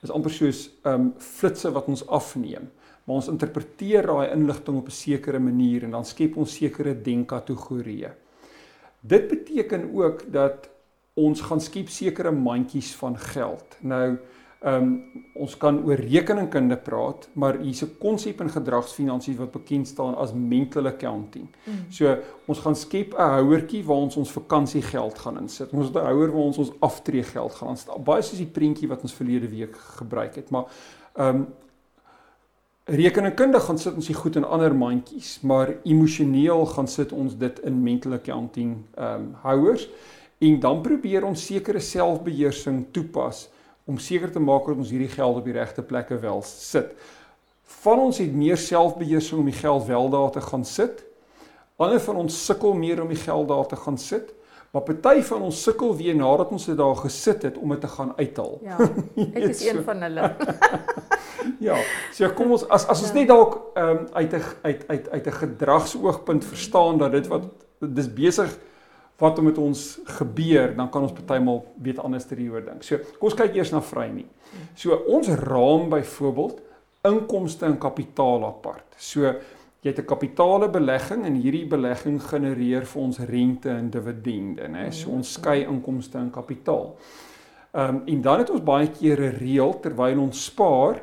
is 0.00 0.10
amper 0.10 0.30
soos 0.30 0.70
ehm 0.82 0.94
um, 1.00 1.12
flitsse 1.18 1.70
wat 1.72 1.86
ons 1.86 2.06
afneem. 2.06 2.70
Maar 3.04 3.16
ons 3.16 3.28
interpreteer 3.28 4.06
daai 4.06 4.32
inligting 4.32 4.76
op 4.76 4.86
'n 4.86 4.90
sekere 4.90 5.38
manier 5.38 5.84
en 5.84 5.90
dan 5.90 6.04
skep 6.04 6.36
ons 6.36 6.54
sekere 6.54 7.02
denkkategorieë. 7.02 8.12
Dit 9.00 9.28
beteken 9.28 9.94
ook 9.94 10.32
dat 10.32 10.68
ons 11.14 11.40
gaan 11.40 11.60
skep 11.60 11.88
sekere 11.88 12.30
mandjies 12.30 12.94
van 12.96 13.18
geld. 13.18 13.76
Nou, 13.80 14.18
ehm 14.60 14.82
um, 14.82 14.88
ons 15.40 15.56
kan 15.56 15.78
oor 15.84 15.96
rekeningkunde 15.96 16.76
praat, 16.76 17.28
maar 17.32 17.56
hier's 17.58 17.82
'n 17.82 17.96
konsep 17.98 18.40
in 18.40 18.50
gedragsfinansies 18.50 19.36
wat 19.36 19.50
bekend 19.50 19.88
staan 19.88 20.14
as 20.14 20.32
mental 20.32 20.86
accounting. 20.86 21.48
Mm. 21.64 21.72
So, 21.88 22.16
ons 22.46 22.58
gaan 22.58 22.76
skep 22.76 23.14
'n 23.14 23.30
houertjie 23.40 23.84
waar 23.84 23.96
ons 23.96 24.16
ons 24.16 24.32
vakansiegeld 24.32 25.18
gaan 25.18 25.38
insit. 25.38 25.72
Ons 25.72 25.86
het 25.86 25.94
'n 25.94 26.06
houer 26.06 26.30
waar 26.32 26.42
ons 26.42 26.58
ons 26.58 26.72
aftreegeld 26.80 27.54
gaan 27.54 27.68
insit. 27.68 28.04
Baie 28.04 28.22
soos 28.22 28.38
die 28.38 28.46
prentjie 28.46 28.88
wat 28.88 29.02
ons 29.02 29.14
verlede 29.14 29.48
week 29.48 29.76
gebruik 29.76 30.34
het, 30.34 30.50
maar 30.50 30.64
ehm 31.14 31.36
um, 31.36 31.46
rekeningkundig 32.90 33.64
gaan 33.64 33.78
sit 33.78 33.94
ons 33.94 34.08
die 34.10 34.16
goed 34.18 34.36
in 34.36 34.44
ander 34.44 34.74
mandjies, 34.74 35.38
maar 35.46 35.76
emosioneel 35.86 36.64
gaan 36.72 36.88
sit 36.90 37.12
ons 37.14 37.36
dit 37.38 37.60
in 37.66 37.82
mental 37.82 38.16
accounting 38.18 38.72
ehm 38.96 39.14
um, 39.14 39.28
houers 39.44 39.86
en 40.40 40.60
dan 40.60 40.80
probeer 40.82 41.24
ons 41.28 41.44
sekere 41.46 41.80
selfbeheersing 41.84 42.86
toepas 42.96 43.48
om 43.84 43.98
seker 43.98 44.32
te 44.32 44.40
maak 44.40 44.66
dat 44.66 44.80
ons 44.80 44.90
hierdie 44.90 45.10
geld 45.12 45.36
op 45.36 45.44
die 45.44 45.54
regte 45.54 45.82
plekke 45.82 46.18
wel 46.22 46.42
sit. 46.46 46.94
Van 47.82 48.00
ons 48.06 48.18
het 48.18 48.32
meer 48.34 48.56
selfbeheersing 48.56 49.42
om 49.42 49.50
die 49.50 49.58
geld 49.58 49.86
wel 49.86 50.10
daar 50.10 50.30
te 50.30 50.40
gaan 50.40 50.64
sit. 50.64 51.04
Ander 51.76 52.00
van 52.00 52.16
ons 52.24 52.44
sukkel 52.46 52.74
meer 52.74 53.02
om 53.02 53.08
die 53.08 53.20
geld 53.20 53.48
daar 53.48 53.68
te 53.68 53.76
gaan 53.76 53.98
sit. 53.98 54.32
Maar 54.70 54.82
party 54.86 55.22
van 55.26 55.42
ons 55.42 55.62
sukkel 55.62 55.96
weer 55.98 56.16
nadat 56.16 56.52
ons 56.54 56.66
dit 56.70 56.76
daar 56.78 56.96
gesit 56.96 57.42
het 57.42 57.58
om 57.58 57.74
dit 57.74 57.80
te 57.80 57.88
gaan 57.90 58.12
uithaal. 58.16 58.58
Ja. 58.62 58.78
Ek 59.34 59.48
is 59.50 59.64
een 59.68 59.82
van 59.84 60.06
hulle. 60.06 60.34
ja. 61.68 61.76
So 62.12 62.30
kom 62.36 62.50
ons 62.50 62.64
as 62.68 62.86
as 62.86 63.02
ons 63.02 63.12
ja. 63.12 63.20
net 63.20 63.28
dalk 63.28 63.58
ehm 63.74 63.96
um, 63.96 64.08
uit 64.12 64.32
'n 64.32 64.42
uit 64.62 64.88
uit 64.88 65.10
uit 65.10 65.26
'n 65.26 65.38
gedragsoogpunt 65.42 66.44
verstaan 66.44 66.98
dat 66.98 67.12
dit 67.12 67.26
wat 67.26 67.44
dis 67.78 68.12
besig 68.12 68.58
wat 69.20 69.40
met 69.40 69.58
ons 69.58 69.98
gebeur, 70.04 70.76
dan 70.76 70.88
kan 70.90 71.04
ons 71.04 71.12
partymal 71.12 71.64
weet 71.82 71.98
anders 72.00 72.24
hieroor 72.24 72.64
dink. 72.64 72.82
So 72.82 72.96
kom 73.18 73.28
ons 73.28 73.36
kyk 73.36 73.54
eers 73.54 73.72
na 73.72 73.82
vrymie. 73.84 74.26
So 74.74 74.96
ons 75.12 75.28
raam 75.28 75.90
byvoorbeeld 75.92 76.60
inkomste 77.08 77.66
en 77.66 77.78
kapitaal 77.80 78.46
apart. 78.48 78.96
So 78.96 79.28
jy 79.80 79.92
het 79.92 79.98
'n 79.98 80.04
kapitaalbelegging 80.04 81.24
en 81.24 81.34
hierdie 81.34 81.66
belegging 81.66 82.20
genereer 82.20 82.86
vir 82.86 83.02
ons 83.02 83.18
rente 83.18 83.70
en 83.70 83.90
dividende, 83.90 84.68
né? 84.68 84.90
So 84.90 85.10
ons 85.10 85.32
skei 85.32 85.64
inkomste 85.64 86.18
en 86.18 86.30
kapitaal. 86.30 86.96
Ehm 87.72 87.96
um, 87.96 88.02
en 88.06 88.22
dan 88.22 88.38
het 88.38 88.50
ons 88.50 88.62
baie 88.62 88.88
keer 88.88 89.20
'n 89.20 89.38
reël 89.38 89.80
terwyl 89.80 90.18
ons 90.18 90.44
spaar. 90.44 91.02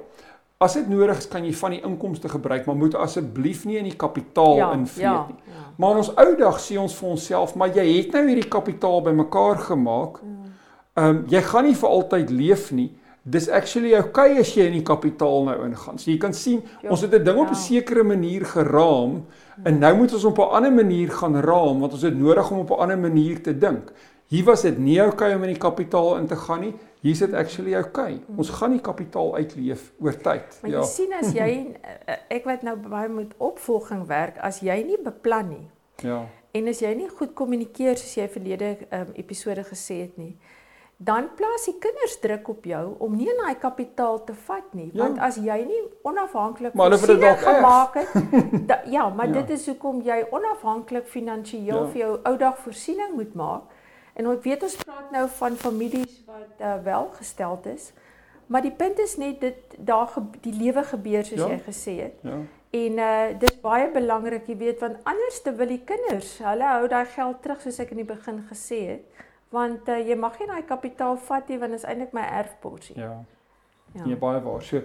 As 0.58 0.74
dit 0.74 0.88
nodig 0.90 1.18
is, 1.18 1.28
kan 1.30 1.46
jy 1.46 1.54
van 1.54 1.72
die 1.72 1.84
inkomste 1.86 2.30
gebruik, 2.30 2.66
maar 2.66 2.76
moet 2.76 2.96
asseblief 2.96 3.66
nie 3.66 3.78
in 3.78 3.84
die 3.84 3.96
kapitaal 3.96 4.58
ja, 4.58 4.72
invloed 4.74 5.04
ja, 5.04 5.26
nie. 5.30 5.54
Ja. 5.54 5.66
Maar 5.78 6.00
ons 6.02 6.14
ou 6.16 6.36
dag 6.36 6.58
sê 6.60 6.80
ons 6.82 6.96
vir 6.98 7.10
onsself, 7.10 7.56
maar 7.56 7.70
jy 7.76 7.86
het 7.98 8.12
nou 8.18 8.24
hierdie 8.26 8.50
kapitaal 8.50 9.04
bymekaar 9.06 9.58
gemaak. 9.70 10.22
Mm. 10.24 10.56
Ehm 10.98 11.10
um, 11.10 11.26
jy 11.30 11.42
gaan 11.42 11.70
nie 11.70 11.76
vir 11.78 11.90
altyd 11.90 12.34
leef 12.34 12.72
nie 12.72 12.90
dis 13.28 13.50
actually 13.52 13.92
okay 13.98 14.38
as 14.40 14.54
jy 14.56 14.70
in 14.70 14.78
die 14.78 14.86
kapitaal 14.88 15.44
nou 15.50 15.56
ingaan. 15.66 16.00
So 16.00 16.10
jy 16.10 16.18
kan 16.22 16.36
sien 16.36 16.62
ja, 16.82 16.90
ons 16.94 17.04
het 17.04 17.14
'n 17.14 17.24
ding 17.24 17.38
op 17.38 17.52
'n 17.52 17.60
ja. 17.60 17.60
sekere 17.60 18.04
manier 18.04 18.46
geraam 18.46 19.26
en 19.64 19.80
nou 19.80 19.96
moet 19.98 20.14
ons 20.14 20.24
op 20.24 20.40
'n 20.40 20.56
ander 20.58 20.72
manier 20.72 21.10
gaan 21.10 21.36
raam 21.36 21.80
want 21.80 21.94
ons 21.94 22.02
het 22.02 22.18
nodig 22.18 22.52
om 22.52 22.60
op 22.60 22.72
'n 22.72 22.80
ander 22.80 22.98
manier 22.98 23.42
te 23.42 23.58
dink. 23.58 23.92
Hier 24.28 24.44
was 24.44 24.62
dit 24.62 24.78
nie 24.78 25.02
okay 25.02 25.34
om 25.34 25.44
in 25.44 25.54
die 25.54 25.60
kapitaal 25.60 26.18
in 26.18 26.28
te 26.28 26.36
gaan 26.36 26.60
nie. 26.60 26.74
Hier 27.02 27.12
is 27.12 27.20
dit 27.20 27.34
actually 27.34 27.76
okay. 27.78 28.20
Ons 28.36 28.50
gaan 28.50 28.74
die 28.74 28.82
kapitaal 28.82 29.36
uitleef 29.36 29.92
oor 30.02 30.18
tyd. 30.18 30.60
Maar 30.62 30.72
jy 30.72 30.78
ja. 30.78 30.84
sien 30.90 31.14
as 31.14 31.34
jy 31.36 31.50
eh, 32.10 32.20
ek 32.40 32.50
weet 32.50 32.66
nou 32.68 32.76
baie 32.88 33.10
met 33.10 33.34
opvolging 33.38 34.08
werk 34.10 34.42
as 34.44 34.62
jy 34.66 34.82
nie 34.88 35.00
beplan 35.04 35.52
nie. 35.54 35.66
Ja. 36.06 36.24
En 36.58 36.70
as 36.72 36.82
jy 36.82 36.94
nie 36.98 37.10
goed 37.10 37.36
kommunikeer 37.38 38.00
soos 38.00 38.16
jy 38.18 38.30
verlede 38.34 38.76
um, 38.90 39.14
episode 39.20 39.66
gesê 39.68 40.02
het 40.08 40.18
nie 40.18 40.34
dan 40.98 41.30
plaas 41.36 41.68
die 41.70 41.76
kinders 41.78 42.16
druk 42.20 42.48
op 42.50 42.64
jou 42.66 42.84
om 43.06 43.14
nie 43.16 43.30
daai 43.38 43.58
kapitaal 43.62 44.24
te 44.26 44.34
vat 44.48 44.72
nie 44.74 44.88
ja. 44.88 45.04
want 45.04 45.20
as 45.22 45.38
jy 45.38 45.58
nie 45.66 45.82
onafhanklik 46.02 46.74
gemaak 46.74 48.00
het 48.02 48.16
da, 48.70 48.80
ja 48.90 49.06
maar 49.10 49.30
ja. 49.30 49.42
dit 49.42 49.54
is 49.60 49.68
hoekom 49.70 50.02
jy 50.02 50.24
onafhanklik 50.34 51.06
finansiëel 51.06 51.84
ja. 51.84 51.90
vir 51.94 52.02
jou 52.02 52.14
ou 52.24 52.34
dag 52.38 52.58
voorsiening 52.64 53.14
moet 53.14 53.38
maak 53.38 53.77
en 54.18 54.30
ek 54.34 54.44
weet 54.50 54.68
ons 54.68 54.76
praat 54.82 55.14
nou 55.14 55.24
van 55.40 55.58
families 55.62 56.20
wat 56.28 56.62
uh, 56.62 56.76
welgesteld 56.84 57.70
is 57.74 57.92
maar 58.48 58.64
die 58.64 58.74
punt 58.74 59.00
is 59.04 59.18
net 59.22 59.42
dit 59.44 59.76
daar 59.78 60.14
die 60.42 60.56
lewe 60.56 60.84
gebeur 60.94 61.26
soos 61.28 61.44
ja. 61.44 61.50
jy 61.56 61.60
gesê 61.72 61.98
het 62.08 62.24
ja. 62.28 62.44
En 62.76 62.98
uh 63.00 63.40
dis 63.40 63.54
baie 63.64 63.86
belangrik, 63.92 64.50
jy 64.52 64.58
weet, 64.60 64.82
want 64.84 64.98
anders 65.08 65.38
te 65.42 65.54
wil 65.56 65.70
die 65.72 65.84
kinders, 65.88 66.34
hulle 66.44 66.68
hou 66.68 66.88
daai 66.92 67.06
geld 67.14 67.40
terug 67.42 67.62
soos 67.64 67.78
ek 67.80 67.94
in 67.96 68.02
die 68.02 68.10
begin 68.10 68.42
gesê 68.50 68.82
het 68.90 69.24
want 69.56 69.88
uh, 69.88 70.00
jy 70.04 70.16
mag 70.20 70.36
nie 70.42 70.48
daai 70.50 70.66
kapitaal 70.68 71.16
vat 71.30 71.48
nie 71.48 71.60
want 71.62 71.76
dit 71.76 71.80
is 71.80 71.88
eintlik 71.88 72.16
my 72.16 72.26
erfporsie. 72.42 72.98
Ja. 73.00 73.14
Ja. 73.94 74.04
Nee, 74.04 74.18
baie 74.20 74.42
waar. 74.44 74.64
So 74.64 74.82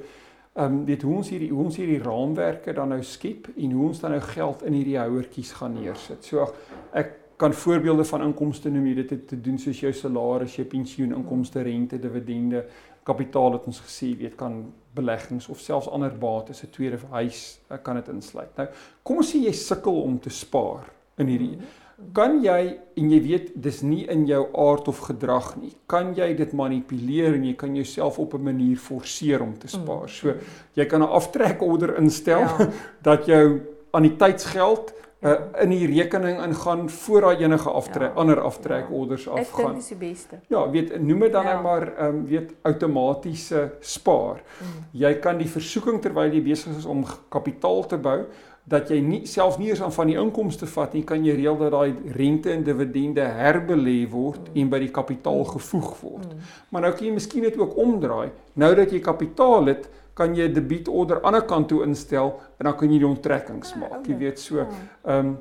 ehm 0.52 0.64
um, 0.64 0.84
weet 0.84 1.02
hoe 1.02 1.14
ons 1.16 1.30
hierdie 1.32 1.48
hoe 1.50 1.64
ons 1.64 1.76
hierdie 1.80 2.02
raamwerke 2.02 2.74
dan 2.76 2.92
nou 2.92 3.00
skep 3.02 3.48
en 3.56 3.72
hoe 3.72 3.86
ons 3.88 4.00
dan 4.04 4.12
nou 4.12 4.20
geld 4.20 4.62
in 4.68 4.76
hierdie 4.76 4.98
houertjies 5.00 5.52
gaan 5.58 5.74
neersit. 5.80 6.24
So 6.28 6.46
ek 6.92 7.16
kan 7.42 7.56
voorbeelde 7.64 8.06
van 8.08 8.24
inkomste 8.28 8.70
noem 8.70 8.86
jy 8.90 8.94
dit 9.02 9.12
te, 9.12 9.18
te 9.32 9.40
doen 9.40 9.58
soos 9.58 9.82
jou 9.82 9.92
salaris, 9.96 10.56
jou 10.56 10.66
pensioen, 10.70 11.12
inkomste, 11.18 11.62
rente, 11.66 11.98
dividende, 11.98 12.64
kapitaal 13.02 13.56
wat 13.56 13.66
ons 13.66 13.82
gesê 13.82 14.12
weet 14.18 14.38
kan 14.38 14.60
beleggings 14.94 15.48
of 15.50 15.60
selfs 15.60 15.90
ander 15.90 16.14
bates, 16.14 16.62
'n 16.62 16.70
tweede 16.70 16.98
huis 17.10 17.60
kan 17.82 17.96
dit 17.98 18.08
insluit. 18.08 18.56
Nou, 18.56 18.68
kom 19.02 19.16
ons 19.16 19.34
sê 19.34 19.42
jy 19.42 19.52
sukkel 19.52 20.02
om 20.02 20.18
te 20.18 20.30
spaar 20.30 20.90
in 21.18 21.26
hierdie 21.26 21.56
mm 21.56 21.80
kan 22.10 22.40
jy 22.42 22.60
en 22.98 23.10
jy 23.12 23.18
weet 23.22 23.50
dis 23.62 23.80
nie 23.86 24.02
in 24.10 24.24
jou 24.26 24.40
aard 24.58 24.88
of 24.90 25.02
gedrag 25.06 25.52
nie. 25.60 25.70
Kan 25.90 26.12
jy 26.16 26.32
dit 26.38 26.54
manipuleer 26.56 27.36
en 27.36 27.44
jy 27.46 27.54
kan 27.58 27.76
jouself 27.76 28.18
op 28.18 28.34
'n 28.34 28.42
manier 28.42 28.76
forceer 28.76 29.42
om 29.42 29.54
te 29.58 29.68
spaar. 29.68 30.08
So 30.08 30.34
jy 30.74 30.84
kan 30.86 31.02
'n 31.02 31.08
aftrekorder 31.08 31.96
instel 31.98 32.40
ja. 32.40 32.70
dat 33.08 33.26
jou 33.26 33.60
anniteitsgeld 33.92 34.92
uh, 35.22 35.34
in 35.62 35.70
die 35.70 35.86
rekening 35.86 36.42
ingaan 36.42 36.90
voor 36.90 37.20
daar 37.20 37.40
enige 37.40 37.70
aftrek 37.70 38.10
ja. 38.10 38.20
ander 38.20 38.40
aftrekorders 38.40 39.24
ja. 39.24 39.30
afgaan. 39.30 39.74
Dit 39.74 39.82
is 39.82 39.88
die 39.88 39.96
beste. 39.96 40.38
Ja, 40.48 40.70
weet 40.70 41.00
noem 41.00 41.26
dit 41.26 41.32
dan 41.32 41.44
ja. 41.44 41.52
nou 41.52 41.62
maar 41.62 41.88
ehm 41.96 42.14
um, 42.14 42.24
weet 42.26 42.54
outomatiese 42.62 43.72
spaar. 43.80 44.42
Mm. 44.58 44.86
Jy 44.90 45.14
kan 45.18 45.38
die 45.38 45.48
versoeking 45.48 46.00
terwyl 46.02 46.32
jy 46.32 46.42
besig 46.42 46.76
is 46.76 46.84
om 46.84 47.04
kapitaal 47.28 47.86
te 47.86 47.98
bou 47.98 48.24
dat 48.64 48.90
jy 48.90 49.00
nie 49.02 49.24
self 49.26 49.56
nie 49.58 49.72
eens 49.72 49.80
aan 49.82 49.92
van 49.92 50.06
die 50.06 50.18
inkomste 50.18 50.68
vat 50.70 50.92
nie, 50.94 51.02
kan 51.06 51.24
jy 51.26 51.34
reël 51.34 51.56
dat 51.58 51.72
daai 51.74 52.12
rente 52.14 52.52
en 52.52 52.62
dividende 52.62 53.24
herbelê 53.26 54.04
word 54.10 54.52
mm. 54.52 54.60
en 54.62 54.70
by 54.70 54.78
die 54.84 54.92
kapitaal 54.94 55.42
gevoeg 55.50 55.90
word. 56.02 56.28
Mm. 56.30 56.52
Maar 56.70 56.86
nou 56.86 56.92
kan 56.94 57.06
jy 57.08 57.16
miskien 57.16 57.48
dit 57.48 57.58
ook 57.58 57.74
omdraai. 57.76 58.30
Nou 58.54 58.70
dat 58.78 58.94
jy 58.94 59.02
kapitaal 59.02 59.66
het, 59.72 59.88
kan 60.14 60.34
jy 60.34 60.48
'n 60.48 60.52
debietorder 60.52 61.16
aan 61.16 61.22
die 61.22 61.26
ander 61.26 61.46
kant 61.46 61.68
toe 61.68 61.82
instel 61.84 62.40
en 62.58 62.64
dan 62.64 62.76
kan 62.76 62.92
jy 62.92 62.98
die 62.98 63.06
onttrekkings 63.06 63.72
ja, 63.72 63.78
maak. 63.78 64.06
Jy 64.06 64.16
weet 64.16 64.38
so. 64.38 64.56
Ja. 64.56 64.68
Ehm 65.04 65.26
um, 65.26 65.38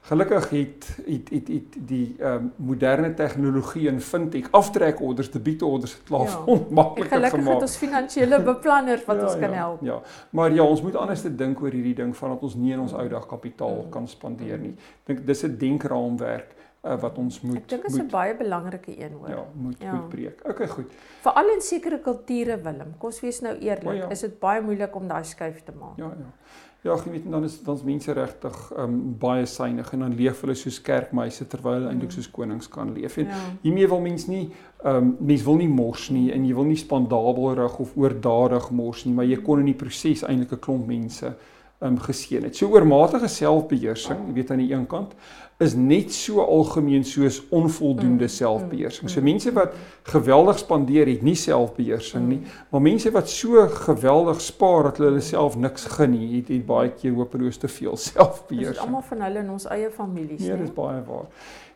Gelukkig 0.00 0.50
het 0.50 0.86
het 1.06 1.28
het, 1.28 1.48
het 1.48 1.74
die 1.86 2.16
ehm 2.18 2.32
um, 2.34 2.52
moderne 2.56 3.14
tegnologie 3.14 3.88
en 3.88 4.00
fintech 4.00 4.48
aftrekorders, 4.50 5.30
debietorders 5.30 6.02
klaar 6.02 6.24
ja. 6.24 6.42
onmakliker 6.54 7.04
gemaak. 7.04 7.30
Gelukkig 7.30 7.52
het 7.52 7.62
ons 7.62 7.76
finansiële 7.76 8.42
beplanners 8.52 9.04
wat 9.04 9.16
ja, 9.16 9.22
ons 9.22 9.32
kan 9.32 9.50
ja, 9.50 9.56
help. 9.56 9.82
Ja. 9.82 10.00
Maar 10.30 10.52
ja, 10.52 10.62
ons 10.62 10.82
moet 10.82 10.96
anders 10.96 11.20
te 11.20 11.34
dink 11.34 11.60
oor 11.62 11.70
hierdie 11.70 11.94
ding 11.94 12.16
van 12.16 12.32
dat 12.34 12.42
ons 12.42 12.54
nie 12.54 12.72
in 12.72 12.80
ons 12.80 12.94
ou 12.96 13.08
dag 13.08 13.26
kapitaal 13.26 13.84
kan 13.90 14.08
spandeer 14.08 14.58
nie. 14.58 14.72
Ek 14.72 15.12
dink 15.12 15.26
dis 15.26 15.44
'n 15.44 15.56
denkraamwerk 15.58 16.56
uh, 16.82 16.96
wat 17.00 17.18
ons 17.18 17.40
moet 17.40 17.56
Ek 17.56 17.68
dink 17.68 17.82
dit 17.82 17.92
is 17.92 18.00
'n 18.00 18.08
baie 18.08 18.36
belangrike 18.36 18.94
een 18.96 19.12
hoor. 19.12 19.28
Ja, 19.28 19.44
moet 19.54 19.82
ja. 19.82 19.94
moet 19.94 20.08
breek. 20.08 20.40
Okay, 20.48 20.68
goed. 20.68 20.92
Veral 21.20 21.54
in 21.54 21.60
sekere 21.60 22.00
kulture 22.00 22.60
Willem, 22.62 22.96
kom 22.98 23.10
ons 23.10 23.20
wees 23.20 23.40
nou 23.40 23.54
eerlik, 23.58 23.96
ja. 23.96 24.08
is 24.08 24.20
dit 24.20 24.38
baie 24.40 24.62
moeilik 24.62 24.94
om 24.96 25.08
daai 25.08 25.24
skuif 25.24 25.62
te 25.64 25.72
maak. 25.72 25.96
Ja, 25.96 26.12
ja. 26.18 26.32
Ja, 26.80 26.94
ek 26.96 27.10
weet 27.12 27.26
dan 27.28 27.44
is 27.44 27.58
dan's 27.60 27.82
mense 27.84 28.12
regtig 28.16 28.56
um 28.80 28.94
baie 29.20 29.44
synig 29.46 29.90
en 29.92 30.00
dan 30.06 30.14
leef 30.16 30.40
hulle 30.40 30.54
soos 30.56 30.78
kerkmeise 30.80 31.44
terwyl 31.52 31.74
hulle 31.74 31.90
mm. 31.90 31.92
eintlik 31.92 32.14
soos 32.14 32.30
konings 32.32 32.70
kan 32.72 32.94
leef. 32.96 33.18
En 33.20 33.28
ja. 33.28 33.40
hiermee 33.60 33.88
wil 33.88 34.00
mens 34.00 34.24
nie 34.26 34.46
um 34.88 35.10
mens 35.18 35.44
wil 35.44 35.60
nie 35.60 35.68
mors 35.68 36.08
nie 36.08 36.30
en 36.32 36.46
jy 36.48 36.54
wil 36.56 36.64
nie 36.64 36.80
spandabelrig 36.80 37.76
of 37.84 37.92
oordadig 38.00 38.70
mors 38.72 39.04
nie, 39.04 39.12
maar 39.12 39.28
jy 39.28 39.42
kon 39.44 39.60
in 39.60 39.68
die 39.68 39.76
proses 39.76 40.24
eintlik 40.24 40.56
'n 40.56 40.64
klomp 40.64 40.88
mense 40.88 41.34
um 41.80 41.96
geseën 41.98 42.44
het. 42.44 42.56
So 42.56 42.68
oormatige 42.68 43.28
selfbeheersing, 43.28 44.26
jy 44.28 44.34
weet 44.36 44.50
aan 44.52 44.60
die 44.60 44.72
een 44.72 44.86
kant, 44.86 45.14
is 45.60 45.74
net 45.76 46.12
so 46.12 46.40
algemeen 46.40 47.04
soos 47.04 47.42
onvoldoende 47.52 48.24
mm, 48.24 48.32
selfbeheersing. 48.32 49.10
So 49.12 49.20
mm. 49.20 49.26
mense 49.28 49.52
wat 49.56 49.74
geweldig 50.08 50.58
spandeer 50.60 51.08
het 51.08 51.24
nie 51.24 51.36
selfbeheersing 51.36 52.26
nie, 52.28 52.38
mm. 52.40 52.60
maar 52.72 52.84
mense 52.84 53.12
wat 53.12 53.28
so 53.28 53.66
geweldig 53.74 54.40
spaar 54.40 54.88
dat 54.88 55.00
hulle 55.04 55.20
self 55.24 55.56
niks 55.60 55.84
gun 55.96 56.14
nie, 56.16 56.30
het, 56.38 56.48
het 56.52 56.64
baie 56.68 56.92
keer 56.96 57.16
hopeloos 57.16 57.60
te 57.60 57.68
veel 57.68 57.96
selfbeheersing. 58.08 58.76
Dit 58.76 58.80
is 58.80 58.86
almal 58.86 59.04
van 59.08 59.24
hulle 59.28 59.44
in 59.44 59.52
ons 59.56 59.68
eie 59.68 59.92
families, 59.92 60.40
nee. 60.40 60.52
Ja, 60.52 60.60
dis 60.60 60.72
baie 60.76 61.00
waar. 61.08 61.28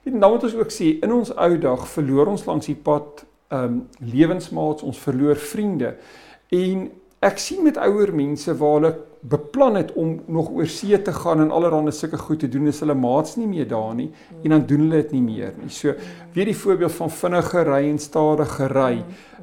En 0.05 0.19
nou 0.21 0.33
moet 0.35 0.49
ons 0.49 0.59
ook 0.61 0.73
sê, 0.73 0.91
in 1.05 1.13
ons 1.13 1.33
ou 1.33 1.53
dag 1.61 1.89
verloor 1.89 2.33
ons 2.33 2.45
langs 2.49 2.73
die 2.73 2.77
pad 2.77 3.25
ehm 3.53 3.65
um, 3.65 3.81
lewensmaats, 4.01 4.83
ons 4.83 4.99
verloor 4.99 5.37
vriende. 5.37 5.93
En 6.53 6.89
ek 7.25 7.37
sien 7.39 7.61
met 7.65 7.77
ouer 7.77 8.13
mense 8.17 8.53
waar 8.57 8.79
hulle 8.79 8.95
beplan 9.29 9.75
het 9.75 9.93
om 9.93 10.21
nog 10.27 10.51
oor 10.53 10.67
see 10.69 11.03
te 11.03 11.13
gaan 11.13 11.41
en 11.41 11.51
allerlei 11.51 11.93
sulke 11.93 12.19
goed 12.21 12.43
te 12.45 12.49
doen, 12.49 12.67
is 12.69 12.83
hulle 12.85 12.95
maats 12.95 13.39
nie 13.41 13.49
meer 13.49 13.69
daar 13.69 13.95
nie 13.97 14.11
en 14.43 14.53
dan 14.57 14.67
doen 14.69 14.85
hulle 14.85 15.01
dit 15.01 15.15
nie 15.17 15.23
meer 15.25 15.55
nie. 15.61 15.71
So 15.73 15.95
weer 16.35 16.51
die 16.51 16.57
voorbeeld 16.57 16.93
van 16.93 17.11
vinnige 17.11 17.65
ry 17.65 17.81
en 17.89 17.99
stadige 17.99 18.69
ry. 18.73 18.93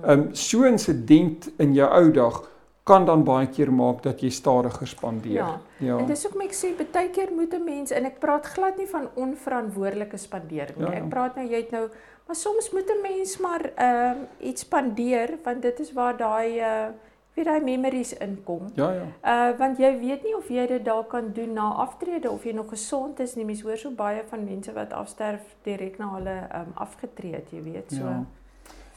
Ehm 0.04 0.12
um, 0.12 0.30
so 0.36 0.62
'n 0.62 0.74
insident 0.78 1.50
in 1.58 1.74
jou 1.74 1.90
ou 1.90 2.12
dag 2.12 2.50
kan 2.84 3.06
dan 3.06 3.24
baie 3.24 3.48
keer 3.48 3.72
maak 3.74 4.04
dat 4.04 4.22
jy 4.22 4.30
stadiger 4.30 4.88
spandeer. 4.88 5.34
Ja. 5.34 5.60
ja. 5.78 5.98
En 5.98 6.06
dis 6.06 6.26
ook 6.28 6.42
ek 6.44 6.54
sê 6.54 6.74
baie 6.78 7.10
keer 7.10 7.30
moet 7.36 7.54
'n 7.54 7.64
mens 7.64 7.92
en 7.92 8.06
ek 8.06 8.20
praat 8.20 8.46
glad 8.46 8.78
nie 8.78 8.88
van 8.88 9.10
onverantwoordelike 9.16 10.18
spandering 10.18 10.78
nie. 10.78 10.86
Ja, 10.86 10.94
ja. 10.94 11.04
Ek 11.04 11.10
praat 11.10 11.36
nou 11.36 11.48
jy 11.48 11.58
het 11.58 11.72
nou 11.72 11.90
maar 12.28 12.36
soms 12.36 12.72
moet 12.72 12.90
'n 12.90 13.02
mens 13.02 13.38
maar 13.38 13.72
ehm 13.76 14.18
um, 14.18 14.28
iets 14.40 14.62
spandeer 14.62 15.38
want 15.44 15.62
dit 15.62 15.80
is 15.80 15.94
waar 15.94 16.18
daai 16.18 16.60
uh 16.60 16.90
wie 17.36 17.46
daai 17.48 17.62
memories 17.64 18.14
inkom. 18.18 18.68
Ja 18.76 18.92
ja. 18.94 19.06
Uh 19.24 19.58
want 19.60 19.80
jy 19.80 19.92
weet 20.00 20.24
nie 20.24 20.36
of 20.38 20.50
jy 20.50 20.68
dit 20.68 20.86
daar 20.86 21.04
kan 21.04 21.32
doen 21.34 21.54
na 21.54 21.70
aftrede 21.86 22.30
of 22.32 22.44
jy 22.44 22.52
nog 22.52 22.70
gesond 22.70 23.20
is 23.20 23.36
nie. 23.36 23.46
Mens 23.46 23.62
hoor 23.62 23.78
so 23.78 23.92
baie 23.92 24.24
van 24.30 24.44
mense 24.44 24.74
wat 24.74 24.94
afsterf 24.94 25.56
direk 25.64 25.98
na 25.98 26.12
hulle 26.16 26.38
um 26.60 26.72
afgetree 26.76 27.34
het, 27.34 27.52
jy 27.52 27.64
weet 27.64 27.92
so. 27.92 28.04
Ja. 28.04 28.26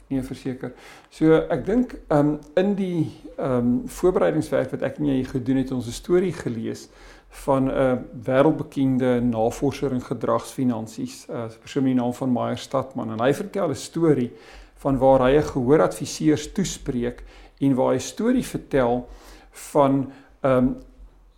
Nee, 0.07 0.21
verseker. 0.21 0.73
So 1.09 1.39
ek 1.49 1.65
dink 1.65 1.95
um 2.13 2.39
in 2.55 2.75
die 2.75 3.11
um 3.41 3.87
voorbereidingswerk 3.87 4.75
wat 4.75 4.83
ek 4.85 4.99
en 4.99 5.09
jy 5.09 5.23
gedoen 5.31 5.63
het, 5.63 5.71
ons 5.71 5.87
'n 5.87 6.01
storie 6.01 6.33
gelees 6.33 6.89
van 7.43 7.63
'n 7.63 7.69
uh, 7.69 7.93
wêreldbekende 8.23 9.19
navorser 9.21 9.91
in 9.91 10.01
gedragsfinansies, 10.01 11.25
'n 11.27 11.31
uh, 11.31 11.47
persoon 11.59 11.83
met 11.83 11.93
die 11.93 12.01
naam 12.01 12.13
van 12.13 12.31
Meyer 12.31 12.57
Stadman 12.57 13.11
en 13.11 13.19
hy 13.19 13.33
vertel 13.33 13.69
'n 13.69 13.75
storie 13.75 14.31
van 14.75 14.97
waar 14.97 15.19
hy 15.19 15.37
'n 15.37 15.43
gehooradviseurs 15.43 16.51
toespreek 16.51 17.23
en 17.59 17.75
waar 17.75 17.93
hy 17.93 17.99
'n 17.99 18.09
storie 18.11 18.45
vertel 18.45 19.07
van 19.71 20.11
'n 20.43 20.47
um, 20.47 20.75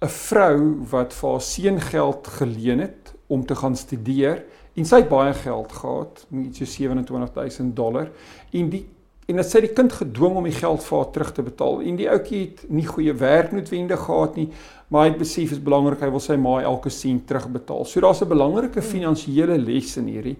'n 0.01 0.09
vrou 0.09 0.85
wat 0.89 1.13
vir 1.13 1.29
haar 1.29 1.41
seun 1.41 1.81
geld 1.81 2.27
geleen 2.27 2.79
het 2.79 3.13
om 3.27 3.45
te 3.45 3.55
gaan 3.55 3.75
studeer 3.75 4.43
en 4.75 4.85
sy 4.85 4.95
het 4.95 5.09
baie 5.09 5.33
geld 5.33 5.71
gehad, 5.71 6.27
iets 6.31 6.57
so 6.57 6.65
27000 6.65 7.75
dollar 7.75 8.09
en 8.51 8.69
die 8.69 8.85
en 9.27 9.35
dit 9.35 9.45
sê 9.45 9.59
die 9.59 9.73
kind 9.73 9.91
gedwing 9.91 10.35
om 10.35 10.43
die 10.43 10.55
geld 10.55 10.83
vir 10.83 10.97
haar 10.97 11.11
terug 11.11 11.31
te 11.31 11.43
betaal 11.43 11.81
en 11.81 11.95
die 11.95 12.09
ouetjie 12.09 12.41
het 12.41 12.69
nie 12.69 12.85
goeie 12.85 13.13
werk 13.13 13.51
noodwendig 13.51 13.99
gehad 13.99 14.35
nie 14.35 14.49
maar 14.87 15.03
hy 15.03 15.11
het 15.11 15.19
besef 15.19 15.51
is 15.51 15.63
belangrik 15.63 16.03
hy 16.03 16.09
wil 16.13 16.23
sy 16.23 16.37
ma 16.39 16.59
elke 16.63 16.91
sent 16.93 17.25
terugbetaal. 17.27 17.85
So 17.85 17.99
daar's 18.01 18.21
'n 18.21 18.27
belangrike 18.27 18.79
hmm. 18.79 18.89
finansiële 18.89 19.57
les 19.57 19.97
in 19.97 20.07
hierdie. 20.07 20.37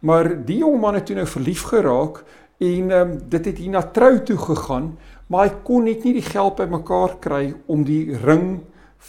Maar 0.00 0.44
die 0.44 0.58
jong 0.58 0.80
man 0.80 0.94
het 0.94 1.06
toe 1.06 1.16
nou 1.16 1.26
verlief 1.26 1.62
geraak 1.62 2.24
en 2.58 2.90
um, 2.90 3.18
dit 3.28 3.44
het 3.44 3.58
hier 3.58 3.70
na 3.70 3.82
trou 3.82 4.22
toe 4.22 4.36
gegaan 4.36 4.98
maar 5.26 5.48
hy 5.48 5.54
kon 5.66 5.86
net 5.88 6.04
nie 6.06 6.16
die 6.20 6.26
geld 6.26 6.58
bymekaar 6.60 7.16
kry 7.22 7.54
om 7.70 7.82
die 7.86 8.14
ring 8.22 8.60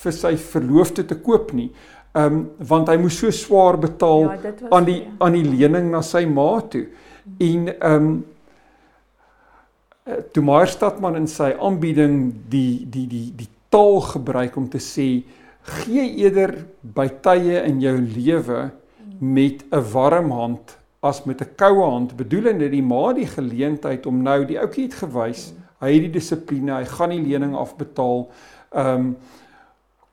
vir 0.04 0.16
sy 0.16 0.34
verloofde 0.38 1.06
te 1.08 1.18
koop 1.22 1.54
nie. 1.58 1.70
Ehm 2.18 2.40
um, 2.40 2.40
want 2.70 2.90
hy 2.90 2.98
moes 2.98 3.18
so 3.20 3.32
swaar 3.32 3.78
betaal 3.78 4.32
ja, 4.32 4.54
aan 4.74 4.88
die 4.88 5.02
aan 5.22 5.38
die 5.38 5.46
lening 5.46 5.92
na 5.92 6.02
sy 6.06 6.26
ma 6.26 6.50
toe. 6.72 6.88
En 7.38 7.70
ehm 7.76 8.08
um, 8.08 8.18
toe 10.34 10.44
maar 10.44 10.70
stadman 10.72 11.20
in 11.20 11.28
sy 11.28 11.52
aanbieding 11.52 12.32
die 12.50 12.88
die 12.90 13.06
die 13.12 13.28
die 13.36 13.50
taal 13.70 14.00
gebruik 14.02 14.56
om 14.58 14.70
te 14.72 14.80
sê 14.80 15.08
gee 15.82 16.06
eerder 16.24 16.54
by 16.82 17.10
tye 17.22 17.60
in 17.68 17.82
jou 17.84 17.98
lewe 18.00 18.70
met 19.20 19.66
'n 19.68 19.84
warm 19.94 20.32
hand 20.32 20.78
as 21.04 21.26
met 21.26 21.42
'n 21.42 21.56
koue 21.60 21.84
hand 21.92 22.16
bedoelende 22.18 22.70
die 22.70 22.82
ma 22.82 23.14
die 23.14 23.28
geleentheid 23.28 24.06
om 24.06 24.24
nou 24.24 24.46
die 24.46 24.60
ouetjie 24.60 24.88
het 24.88 24.96
gewys 25.04 25.52
mm 25.52 25.67
hy 25.82 25.94
het 25.94 26.06
die 26.08 26.14
dissipline, 26.20 26.74
hy 26.80 26.86
gaan 26.86 27.14
die 27.16 27.24
lening 27.24 27.56
afbetaal. 27.56 28.28
Ehm 28.74 28.96
um, 28.96 29.12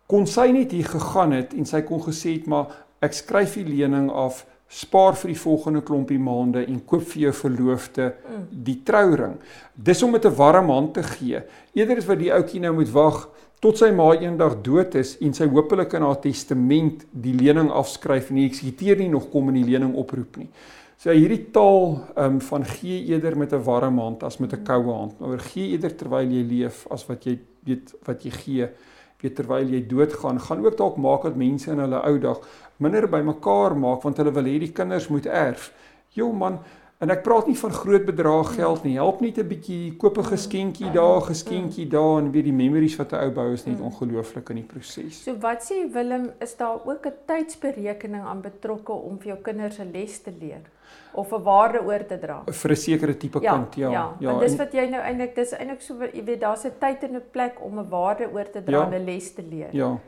kon 0.06 0.26
sy 0.28 0.50
net 0.52 0.74
hier 0.76 0.84
gegaan 0.84 1.32
het 1.32 1.54
en 1.56 1.64
sy 1.64 1.80
kon 1.88 2.02
gesê 2.04 2.34
het 2.34 2.44
maar 2.46 2.74
ek 3.02 3.14
skryf 3.16 3.54
die 3.56 3.64
lening 3.64 4.10
af, 4.12 4.42
spaar 4.68 5.14
vir 5.16 5.32
die 5.32 5.38
volgende 5.38 5.80
klompie 5.86 6.18
maande 6.20 6.64
en 6.66 6.80
koop 6.88 7.06
vir 7.12 7.28
jou 7.28 7.32
verloofde 7.38 8.10
die 8.50 8.76
trouring. 8.86 9.36
Dis 9.74 10.02
om 10.02 10.10
met 10.10 10.26
'n 10.26 10.36
warm 10.36 10.70
hand 10.70 10.94
te 10.94 11.02
gee. 11.02 11.42
Eerder 11.74 11.96
is 11.96 12.06
wat 12.06 12.18
die 12.18 12.32
ouetjie 12.32 12.60
nou 12.60 12.74
moet 12.74 12.90
wag 12.92 13.28
tot 13.60 13.78
sy 13.78 13.90
ma 13.90 14.12
eendag 14.12 14.58
dood 14.62 14.94
is 14.94 15.16
en 15.20 15.32
sy 15.32 15.46
hopelik 15.46 15.92
in 15.92 16.02
haar 16.02 16.20
testament 16.20 17.04
die 17.10 17.32
lening 17.32 17.70
afskryf 17.70 18.30
en 18.30 18.34
nie 18.34 18.48
eksekuteer 18.48 18.96
nie 18.96 19.08
nog 19.08 19.30
kom 19.30 19.48
en 19.48 19.54
die 19.54 19.70
lening 19.70 19.94
oproep 19.94 20.36
nie. 20.36 20.48
So 20.96 21.10
hierdie 21.10 21.50
taal 21.52 21.98
um, 22.16 22.40
van 22.40 22.64
gee 22.64 23.02
eerder 23.10 23.36
met 23.36 23.52
'n 23.52 23.62
warm 23.62 23.98
hand 23.98 24.22
as 24.22 24.38
met 24.38 24.52
'n 24.52 24.62
koue 24.62 24.92
hand. 24.92 25.18
Maar 25.18 25.38
gee 25.38 25.70
eerder 25.70 25.96
terwyl 25.96 26.30
jy 26.30 26.42
leef 26.42 26.86
as 26.90 27.06
wat 27.06 27.24
jy 27.24 27.38
weet 27.64 27.94
wat 28.04 28.22
jy 28.22 28.30
gee 28.30 28.68
weet 29.20 29.34
terwyl 29.34 29.68
jy 29.68 29.86
doodgaan. 29.86 30.40
Gaan 30.40 30.64
ook 30.64 30.76
dalk 30.76 30.96
maak 30.96 31.22
dat 31.22 31.36
mense 31.36 31.70
in 31.70 31.78
hulle 31.78 32.00
ou 32.02 32.18
dag 32.18 32.40
minder 32.76 33.08
bymekaar 33.08 33.76
maak 33.76 34.02
want 34.02 34.16
hulle 34.16 34.32
wil 34.32 34.44
hê 34.44 34.58
die 34.58 34.72
kinders 34.72 35.08
moet 35.08 35.26
erf. 35.26 35.72
Jo 36.14 36.32
man, 36.32 36.58
En 37.02 37.10
ek 37.10 37.24
praat 37.26 37.48
nie 37.50 37.56
van 37.58 37.72
groot 37.74 38.04
bedrag 38.06 38.52
geld 38.54 38.84
nie. 38.86 38.94
Help 38.94 39.20
net 39.20 39.38
'n 39.38 39.48
bietjie 39.48 39.96
koop 39.96 40.18
'n 40.18 40.24
geskenkie 40.24 40.90
daar, 40.90 41.20
geskenkie 41.20 41.86
daar 41.88 42.18
en 42.18 42.30
weet 42.30 42.44
die 42.44 42.52
memories 42.52 42.96
wat 42.96 43.12
'n 43.12 43.16
ou 43.16 43.30
bou 43.30 43.52
is 43.52 43.64
net 43.64 43.78
mm. 43.78 43.84
ongelooflik 43.84 44.48
in 44.48 44.56
die 44.56 44.64
proses. 44.64 45.22
So 45.22 45.36
wat 45.40 45.66
sê 45.66 45.90
Willem, 45.92 46.30
is 46.40 46.56
daar 46.56 46.78
ook 46.84 47.06
'n 47.06 47.12
tydsberekening 47.26 48.22
aan 48.22 48.40
betrokke 48.40 48.92
om 48.92 49.18
vir 49.18 49.26
jou 49.26 49.38
kinders 49.42 49.78
'n 49.78 49.90
les 49.92 50.22
te 50.22 50.32
leer 50.40 50.62
of 51.12 51.32
'n 51.32 51.42
waarde 51.42 51.82
oor 51.82 52.06
te 52.06 52.18
dra? 52.18 52.42
Vir 52.46 52.70
'n 52.70 52.76
sekere 52.76 53.16
tipe 53.16 53.40
ja, 53.40 53.52
kind, 53.52 53.74
ja. 53.74 53.90
Ja, 53.90 54.16
ja. 54.18 54.30
Want 54.30 54.40
dis 54.40 54.56
wat 54.56 54.72
jy 54.72 54.88
nou 54.88 55.02
eintlik 55.02 55.34
dis 55.34 55.52
eintlik 55.52 55.80
so 55.80 55.94
jy 56.12 56.24
weet 56.24 56.40
daar's 56.40 56.64
'n 56.64 56.72
tyd 56.78 57.02
en 57.02 57.16
'n 57.16 57.22
plek 57.30 57.58
om 57.60 57.78
'n 57.78 57.88
waarde 57.88 58.30
oor 58.32 58.50
te 58.50 58.62
dra 58.62 58.78
ja, 58.78 58.92
en 58.92 59.02
'n 59.02 59.04
les 59.04 59.34
te 59.34 59.42
leer. 59.42 59.68
Ja. 59.72 59.98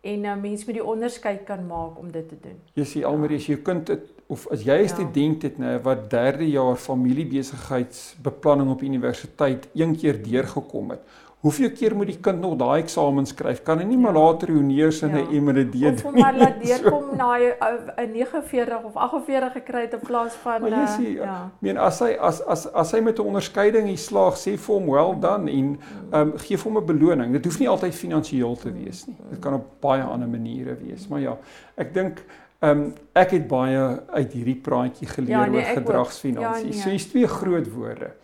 En 0.00 0.20
nou 0.20 0.36
uh, 0.36 0.42
mense 0.42 0.64
moet 0.66 0.74
die 0.74 0.84
onderskeid 0.84 1.44
kan 1.44 1.66
maak 1.66 1.98
om 1.98 2.10
dit 2.10 2.28
te 2.28 2.36
doen. 2.40 2.60
Jy 2.74 2.84
sien 2.84 3.04
almal 3.04 3.32
as 3.34 3.46
jou 3.46 3.58
kind 3.58 3.88
het 3.88 4.13
of 4.26 4.46
as 4.50 4.62
jy 4.64 4.78
'n 4.78 4.82
ja. 4.82 4.88
student 4.88 5.42
het 5.42 5.58
nê 5.58 5.82
wat 5.82 6.10
derde 6.10 6.50
jaar 6.50 6.76
familiebesigheidsbeplanning 6.76 8.70
op 8.70 8.82
universiteit 8.82 9.68
een 9.74 9.96
keer 9.96 10.22
deurgekom 10.22 10.90
het. 10.90 11.00
Hoeveel 11.44 11.70
keer 11.70 11.96
moet 11.96 12.06
die 12.06 12.20
kind 12.20 12.40
nog 12.40 12.56
daai 12.56 12.82
eksamen 12.82 13.26
skryf? 13.26 13.62
Kan 13.62 13.78
hy 13.78 13.84
nie 13.84 13.98
ja. 13.98 14.02
maar 14.02 14.14
later 14.16 14.48
honeurs 14.48 15.02
in 15.02 15.10
'n 15.12 15.16
ja. 15.16 15.40
MD 15.40 15.72
doen? 15.72 15.92
Of 15.92 16.14
maar 16.14 16.36
laat 16.36 16.62
deurkom 16.64 17.04
na 17.16 17.36
'n 17.36 18.12
49 18.12 18.82
of 18.82 18.96
48 18.96 19.52
gekry 19.52 19.80
het 19.80 19.92
in 19.92 20.00
plaas 20.00 20.32
van 20.32 20.60
maar 20.60 20.70
jy 20.70 20.86
sien, 20.86 21.04
uh, 21.04 21.12
ja. 21.12 21.50
Meen 21.58 21.76
as 21.76 22.00
hy 22.00 22.16
as 22.18 22.40
as 22.46 22.72
as 22.72 22.92
hy 22.92 23.00
met 23.00 23.18
'n 23.18 23.26
onderskeiding 23.26 23.86
hier 23.86 23.98
slaag, 23.98 24.38
sê 24.40 24.56
vir 24.56 24.74
hom 24.74 24.86
well 24.86 25.12
done 25.20 25.50
en 25.50 25.78
ehm 26.10 26.20
um, 26.20 26.32
gee 26.38 26.56
hom 26.56 26.78
'n 26.78 26.86
beloning. 26.86 27.32
Dit 27.32 27.44
hoef 27.44 27.58
nie 27.58 27.68
altyd 27.68 27.94
finansiëel 27.94 28.56
te 28.56 28.72
wees 28.72 29.06
nie. 29.06 29.16
Dit 29.30 29.38
kan 29.38 29.54
op 29.54 29.66
baie 29.80 30.02
ander 30.02 30.28
maniere 30.28 30.76
wees. 30.80 31.08
Maar 31.08 31.20
ja, 31.20 31.38
ek 31.76 31.94
dink 31.94 32.24
Ehm 32.64 32.80
um, 32.80 32.92
ek 33.12 33.34
het 33.36 33.48
baie 33.48 33.80
uit 34.16 34.32
hierdie 34.32 34.56
praatjie 34.64 35.06
geleer 35.10 35.36
ja, 35.36 35.46
nee, 35.46 35.60
oor 35.60 35.80
gedragsfinansies. 35.82 36.62
Ja, 36.62 36.70
nee. 36.70 36.80
So 36.80 36.90
hier's 36.90 37.08
twee 37.10 37.28
groot 37.28 37.68
woorde. 37.72 38.14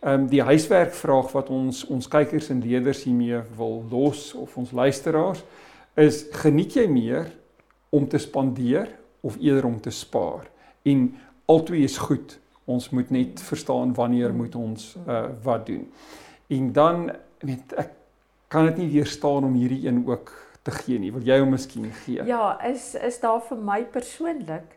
Ehm 0.00 0.24
um, 0.24 0.26
die 0.32 0.42
huiswerkvraag 0.42 1.30
wat 1.36 1.50
ons 1.54 1.84
ons 1.92 2.08
kykers 2.10 2.50
en 2.50 2.62
leerders 2.64 3.04
hiermee 3.06 3.42
wil 3.56 3.84
los 3.90 4.32
of 4.34 4.56
ons 4.56 4.72
luisteraars 4.74 5.44
is 5.94 6.24
geniet 6.42 6.74
jy 6.76 6.86
meer 6.90 7.30
om 7.94 8.08
te 8.08 8.18
spandeer 8.18 8.90
of 9.20 9.38
eerder 9.40 9.64
om 9.64 9.78
te 9.80 9.90
spaar. 9.90 10.50
En 10.82 11.06
albei 11.46 11.84
is 11.84 11.98
goed. 11.98 12.38
Ons 12.64 12.90
moet 12.90 13.10
net 13.10 13.40
verstaan 13.42 13.94
wanneer 13.94 14.34
moet 14.34 14.54
ons 14.54 14.96
uh 15.06 15.28
wat 15.42 15.66
doen. 15.66 15.86
En 16.48 16.72
dan 16.72 17.10
weet 17.38 17.78
ek 17.78 17.94
kan 18.48 18.66
dit 18.66 18.82
nie 18.82 18.90
weerstaan 18.98 19.46
om 19.46 19.54
hierdie 19.54 19.86
een 19.86 20.02
ook 20.06 20.32
te 20.66 20.74
gee 20.74 20.98
nie. 21.02 21.12
Wil 21.14 21.26
jy 21.26 21.38
hom 21.42 21.54
miskien 21.54 21.86
gee? 22.02 22.24
Ja, 22.28 22.56
is 22.66 22.94
is 22.98 23.20
daar 23.22 23.40
vir 23.48 23.62
my 23.70 23.80
persoonlik 23.94 24.74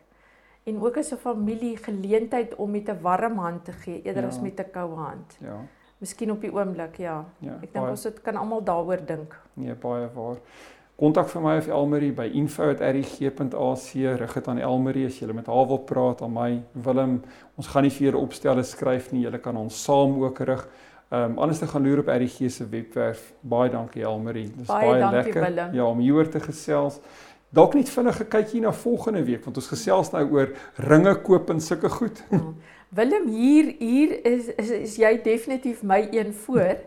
en 0.68 0.80
ook 0.80 0.96
as 1.02 1.12
'n 1.12 1.18
familie 1.18 1.76
geleentheid 1.76 2.54
om 2.54 2.70
met 2.70 2.88
'n 2.88 3.02
warm 3.02 3.38
hand 3.38 3.64
te 3.64 3.72
gee 3.72 4.02
eerder 4.02 4.22
ja. 4.22 4.28
as 4.28 4.40
met 4.40 4.60
'n 4.60 4.70
koue 4.72 4.96
hand. 4.96 5.36
Ja. 5.40 5.60
Miskien 5.98 6.30
op 6.30 6.40
die 6.40 6.52
oomblik, 6.52 6.96
ja. 6.96 7.24
ja 7.38 7.58
ek 7.62 7.72
dink 7.72 7.88
ons 7.88 8.02
dit 8.02 8.20
kan 8.22 8.36
almal 8.36 8.64
daaroor 8.64 9.06
dink. 9.06 9.36
Nee, 9.54 9.74
baie 9.74 10.08
waar. 10.14 10.36
Kontak 11.00 11.28
vir 11.28 11.40
my 11.40 11.56
of 11.56 11.66
Elmarie 11.68 12.12
by 12.12 12.26
info@rg.ac. 12.36 13.92
Rig 14.20 14.32
dit 14.34 14.48
aan 14.48 14.58
Elmarie 14.58 15.06
as 15.06 15.18
jy 15.18 15.32
met 15.32 15.46
haar 15.46 15.66
wil 15.66 15.78
praat, 15.78 16.22
aan 16.22 16.32
my 16.32 16.62
Willem. 16.72 17.22
Ons 17.56 17.66
gaan 17.66 17.82
nie 17.82 17.90
vir 17.90 18.06
julle 18.10 18.20
opstelle 18.20 18.62
skryf 18.62 19.12
nie. 19.12 19.22
Julle 19.22 19.38
kan 19.38 19.56
ons 19.56 19.84
saam 19.84 20.22
ook 20.22 20.38
rig. 20.38 20.68
Ehm 21.10 21.30
um, 21.30 21.38
anders 21.38 21.58
te 21.58 21.66
gaan 21.66 21.82
loer 21.82 21.98
op 21.98 22.06
RG 22.06 22.50
se 22.50 22.68
webwerf. 22.68 23.32
Baie 23.40 23.70
dankie 23.70 24.02
Elmarie. 24.02 24.50
Dis 24.56 24.66
baie, 24.66 24.86
baie 24.86 25.00
dankie, 25.00 25.22
lekker. 25.22 25.42
Willem. 25.42 25.72
Ja, 25.74 25.84
om 25.84 25.98
hieroor 25.98 26.28
te 26.28 26.40
gesels. 26.40 27.00
Dalk 27.48 27.74
net 27.74 27.88
vinnig 27.90 28.20
'n 28.20 28.28
kykie 28.28 28.60
na 28.60 28.72
volgende 28.72 29.24
week 29.24 29.44
want 29.44 29.56
ons 29.56 29.66
gesels 29.66 30.10
nou 30.10 30.22
oor 30.30 30.52
ringe 30.74 31.14
koop 31.22 31.50
en 31.50 31.60
sulke 31.60 31.88
goed. 31.88 32.22
Ja. 32.30 32.40
Willem 32.88 33.26
hier 33.28 33.74
hier 33.78 34.24
is, 34.24 34.54
is 34.54 34.70
is 34.70 34.96
jy 34.96 35.20
definitief 35.22 35.82
my 35.82 36.08
een 36.10 36.32
voor. 36.34 36.78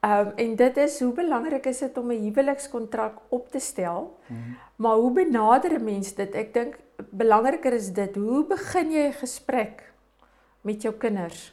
Ehm 0.00 0.26
um, 0.26 0.32
en 0.36 0.56
dit 0.56 0.76
is 0.76 1.00
hoe 1.00 1.12
belangrik 1.12 1.66
is 1.66 1.78
dit 1.78 1.98
om 1.98 2.12
'n 2.12 2.22
huwelikskontrak 2.22 3.20
op 3.28 3.50
te 3.50 3.58
stel. 3.58 4.18
Mm 4.26 4.36
-hmm. 4.36 4.56
Maar 4.76 4.94
hoe 4.94 5.12
benader 5.12 5.78
'n 5.80 5.84
mens 5.84 6.14
dit? 6.14 6.34
Ek 6.34 6.54
dink 6.54 6.78
belangriker 7.10 7.72
is 7.72 7.92
dit 7.92 8.14
hoe 8.14 8.44
begin 8.46 8.90
jy 8.90 9.06
'n 9.08 9.12
gesprek 9.12 9.92
met 10.60 10.82
jou 10.82 10.94
kinders? 10.94 11.52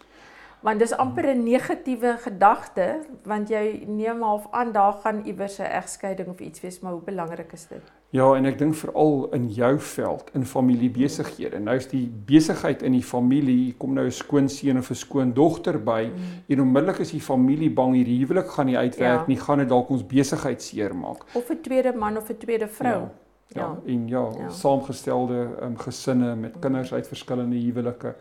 Want 0.65 0.80
dis 0.82 0.93
amper 0.97 1.28
'n 1.30 1.43
negatiewe 1.43 2.15
gedagte 2.23 2.86
want 3.23 3.49
jy 3.49 3.86
neem 3.88 4.21
half 4.21 4.47
aan 4.51 4.71
daar 4.71 4.93
gaan 5.04 5.21
iewers 5.25 5.60
'n 5.60 5.69
egskeiding 5.82 6.28
of 6.30 6.39
iets 6.39 6.62
wees 6.62 6.80
maar 6.80 6.91
hoe 6.91 7.01
belangrik 7.01 7.54
is 7.54 7.67
dit 7.67 7.91
Ja 8.10 8.36
en 8.36 8.45
ek 8.45 8.58
dink 8.58 8.75
veral 8.75 9.28
in 9.34 9.49
jou 9.49 9.80
veld 9.80 10.30
in 10.34 10.45
familiebesighede 10.45 11.60
nou 11.60 11.75
is 11.75 11.88
die 11.88 12.08
besigheid 12.25 12.82
in 12.82 12.91
die 12.91 13.04
familie 13.04 13.75
kom 13.78 13.93
nou 13.93 14.06
'n 14.06 14.12
skoonseun 14.12 14.78
of 14.78 14.89
'n 14.89 14.95
skoondogter 14.95 15.84
by 15.84 16.10
mm. 16.10 16.23
en 16.47 16.62
onmiddellik 16.62 16.99
is 16.99 17.12
die 17.12 17.21
familie 17.21 17.69
bang 17.69 17.93
hierdie 17.93 18.19
huwelik 18.25 18.47
gaan 18.47 18.65
nie 18.65 18.78
uitwerk 18.78 19.19
ja. 19.19 19.28
nie 19.28 19.39
gaan 19.39 19.58
dit 19.58 19.69
dalk 19.69 19.89
ons 19.89 20.06
besigheid 20.06 20.62
seermaak 20.62 21.25
of 21.34 21.49
'n 21.49 21.62
tweede 21.62 21.93
man 21.93 22.17
of 22.17 22.30
'n 22.30 22.38
tweede 22.38 22.67
vrou 22.67 23.01
ja. 23.01 23.12
Ja, 23.47 23.62
ja, 23.62 23.78
en 23.86 24.08
ja, 24.08 24.32
ja. 24.38 24.49
saamgestelde 24.49 25.47
um, 25.62 25.78
gesinne 25.78 26.36
met 26.36 26.60
kinders 26.60 26.93
uit 26.93 27.08
verskillende 27.08 27.56
huwelike. 27.56 28.15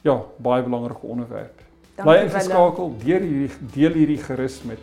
Ja, 0.00 0.22
baie 0.36 0.62
belangrike 0.62 1.06
onderwerp. 1.06 1.60
Bly 2.00 2.22
ingeskakel, 2.24 2.94
deel 3.02 3.26
hierdie 3.26 3.68
deel 3.74 3.98
hierdie 4.00 4.22
gerus 4.22 4.62
met 4.68 4.80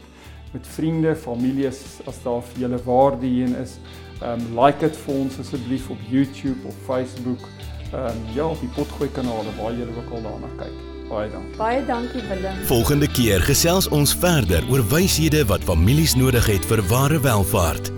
met 0.54 0.65
vriende, 0.65 1.13
families 1.13 2.00
as 2.10 2.17
daar 2.24 2.41
vir 2.41 2.63
julle 2.63 2.80
waarde 2.86 3.28
hierin 3.30 3.56
is. 3.62 3.78
Um 4.26 4.41
like 4.58 4.82
dit 4.82 4.95
vir 5.06 5.15
ons 5.15 5.39
asseblief 5.41 5.89
op 5.93 6.06
YouTube 6.10 6.67
of 6.69 6.78
Facebook. 6.88 7.45
Um 7.93 8.24
ja, 8.36 8.45
op 8.45 8.62
die 8.62 8.72
potgooi 8.78 9.10
kanale 9.13 9.54
waar 9.60 9.74
julle 9.78 9.93
ook 9.98 10.13
al 10.17 10.26
daarna 10.26 10.50
kyk. 10.58 10.80
Baie 11.10 11.30
dankie. 11.34 11.58
Baie 11.58 11.86
dankie 11.86 12.22
Willem. 12.30 12.60
Volgende 12.69 13.10
keer 13.10 13.41
gesels 13.41 13.89
ons 13.89 14.13
verder 14.13 14.65
oor 14.69 14.86
wyshede 14.91 15.45
wat 15.50 15.65
families 15.65 16.13
nodig 16.15 16.45
het 16.50 16.65
vir 16.69 16.84
ware 16.91 17.22
welvaart. 17.26 17.89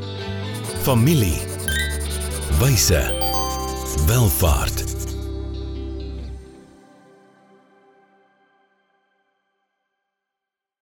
Familie. 0.87 1.39
Wyse. 2.59 3.03
Welvaart. 4.07 5.00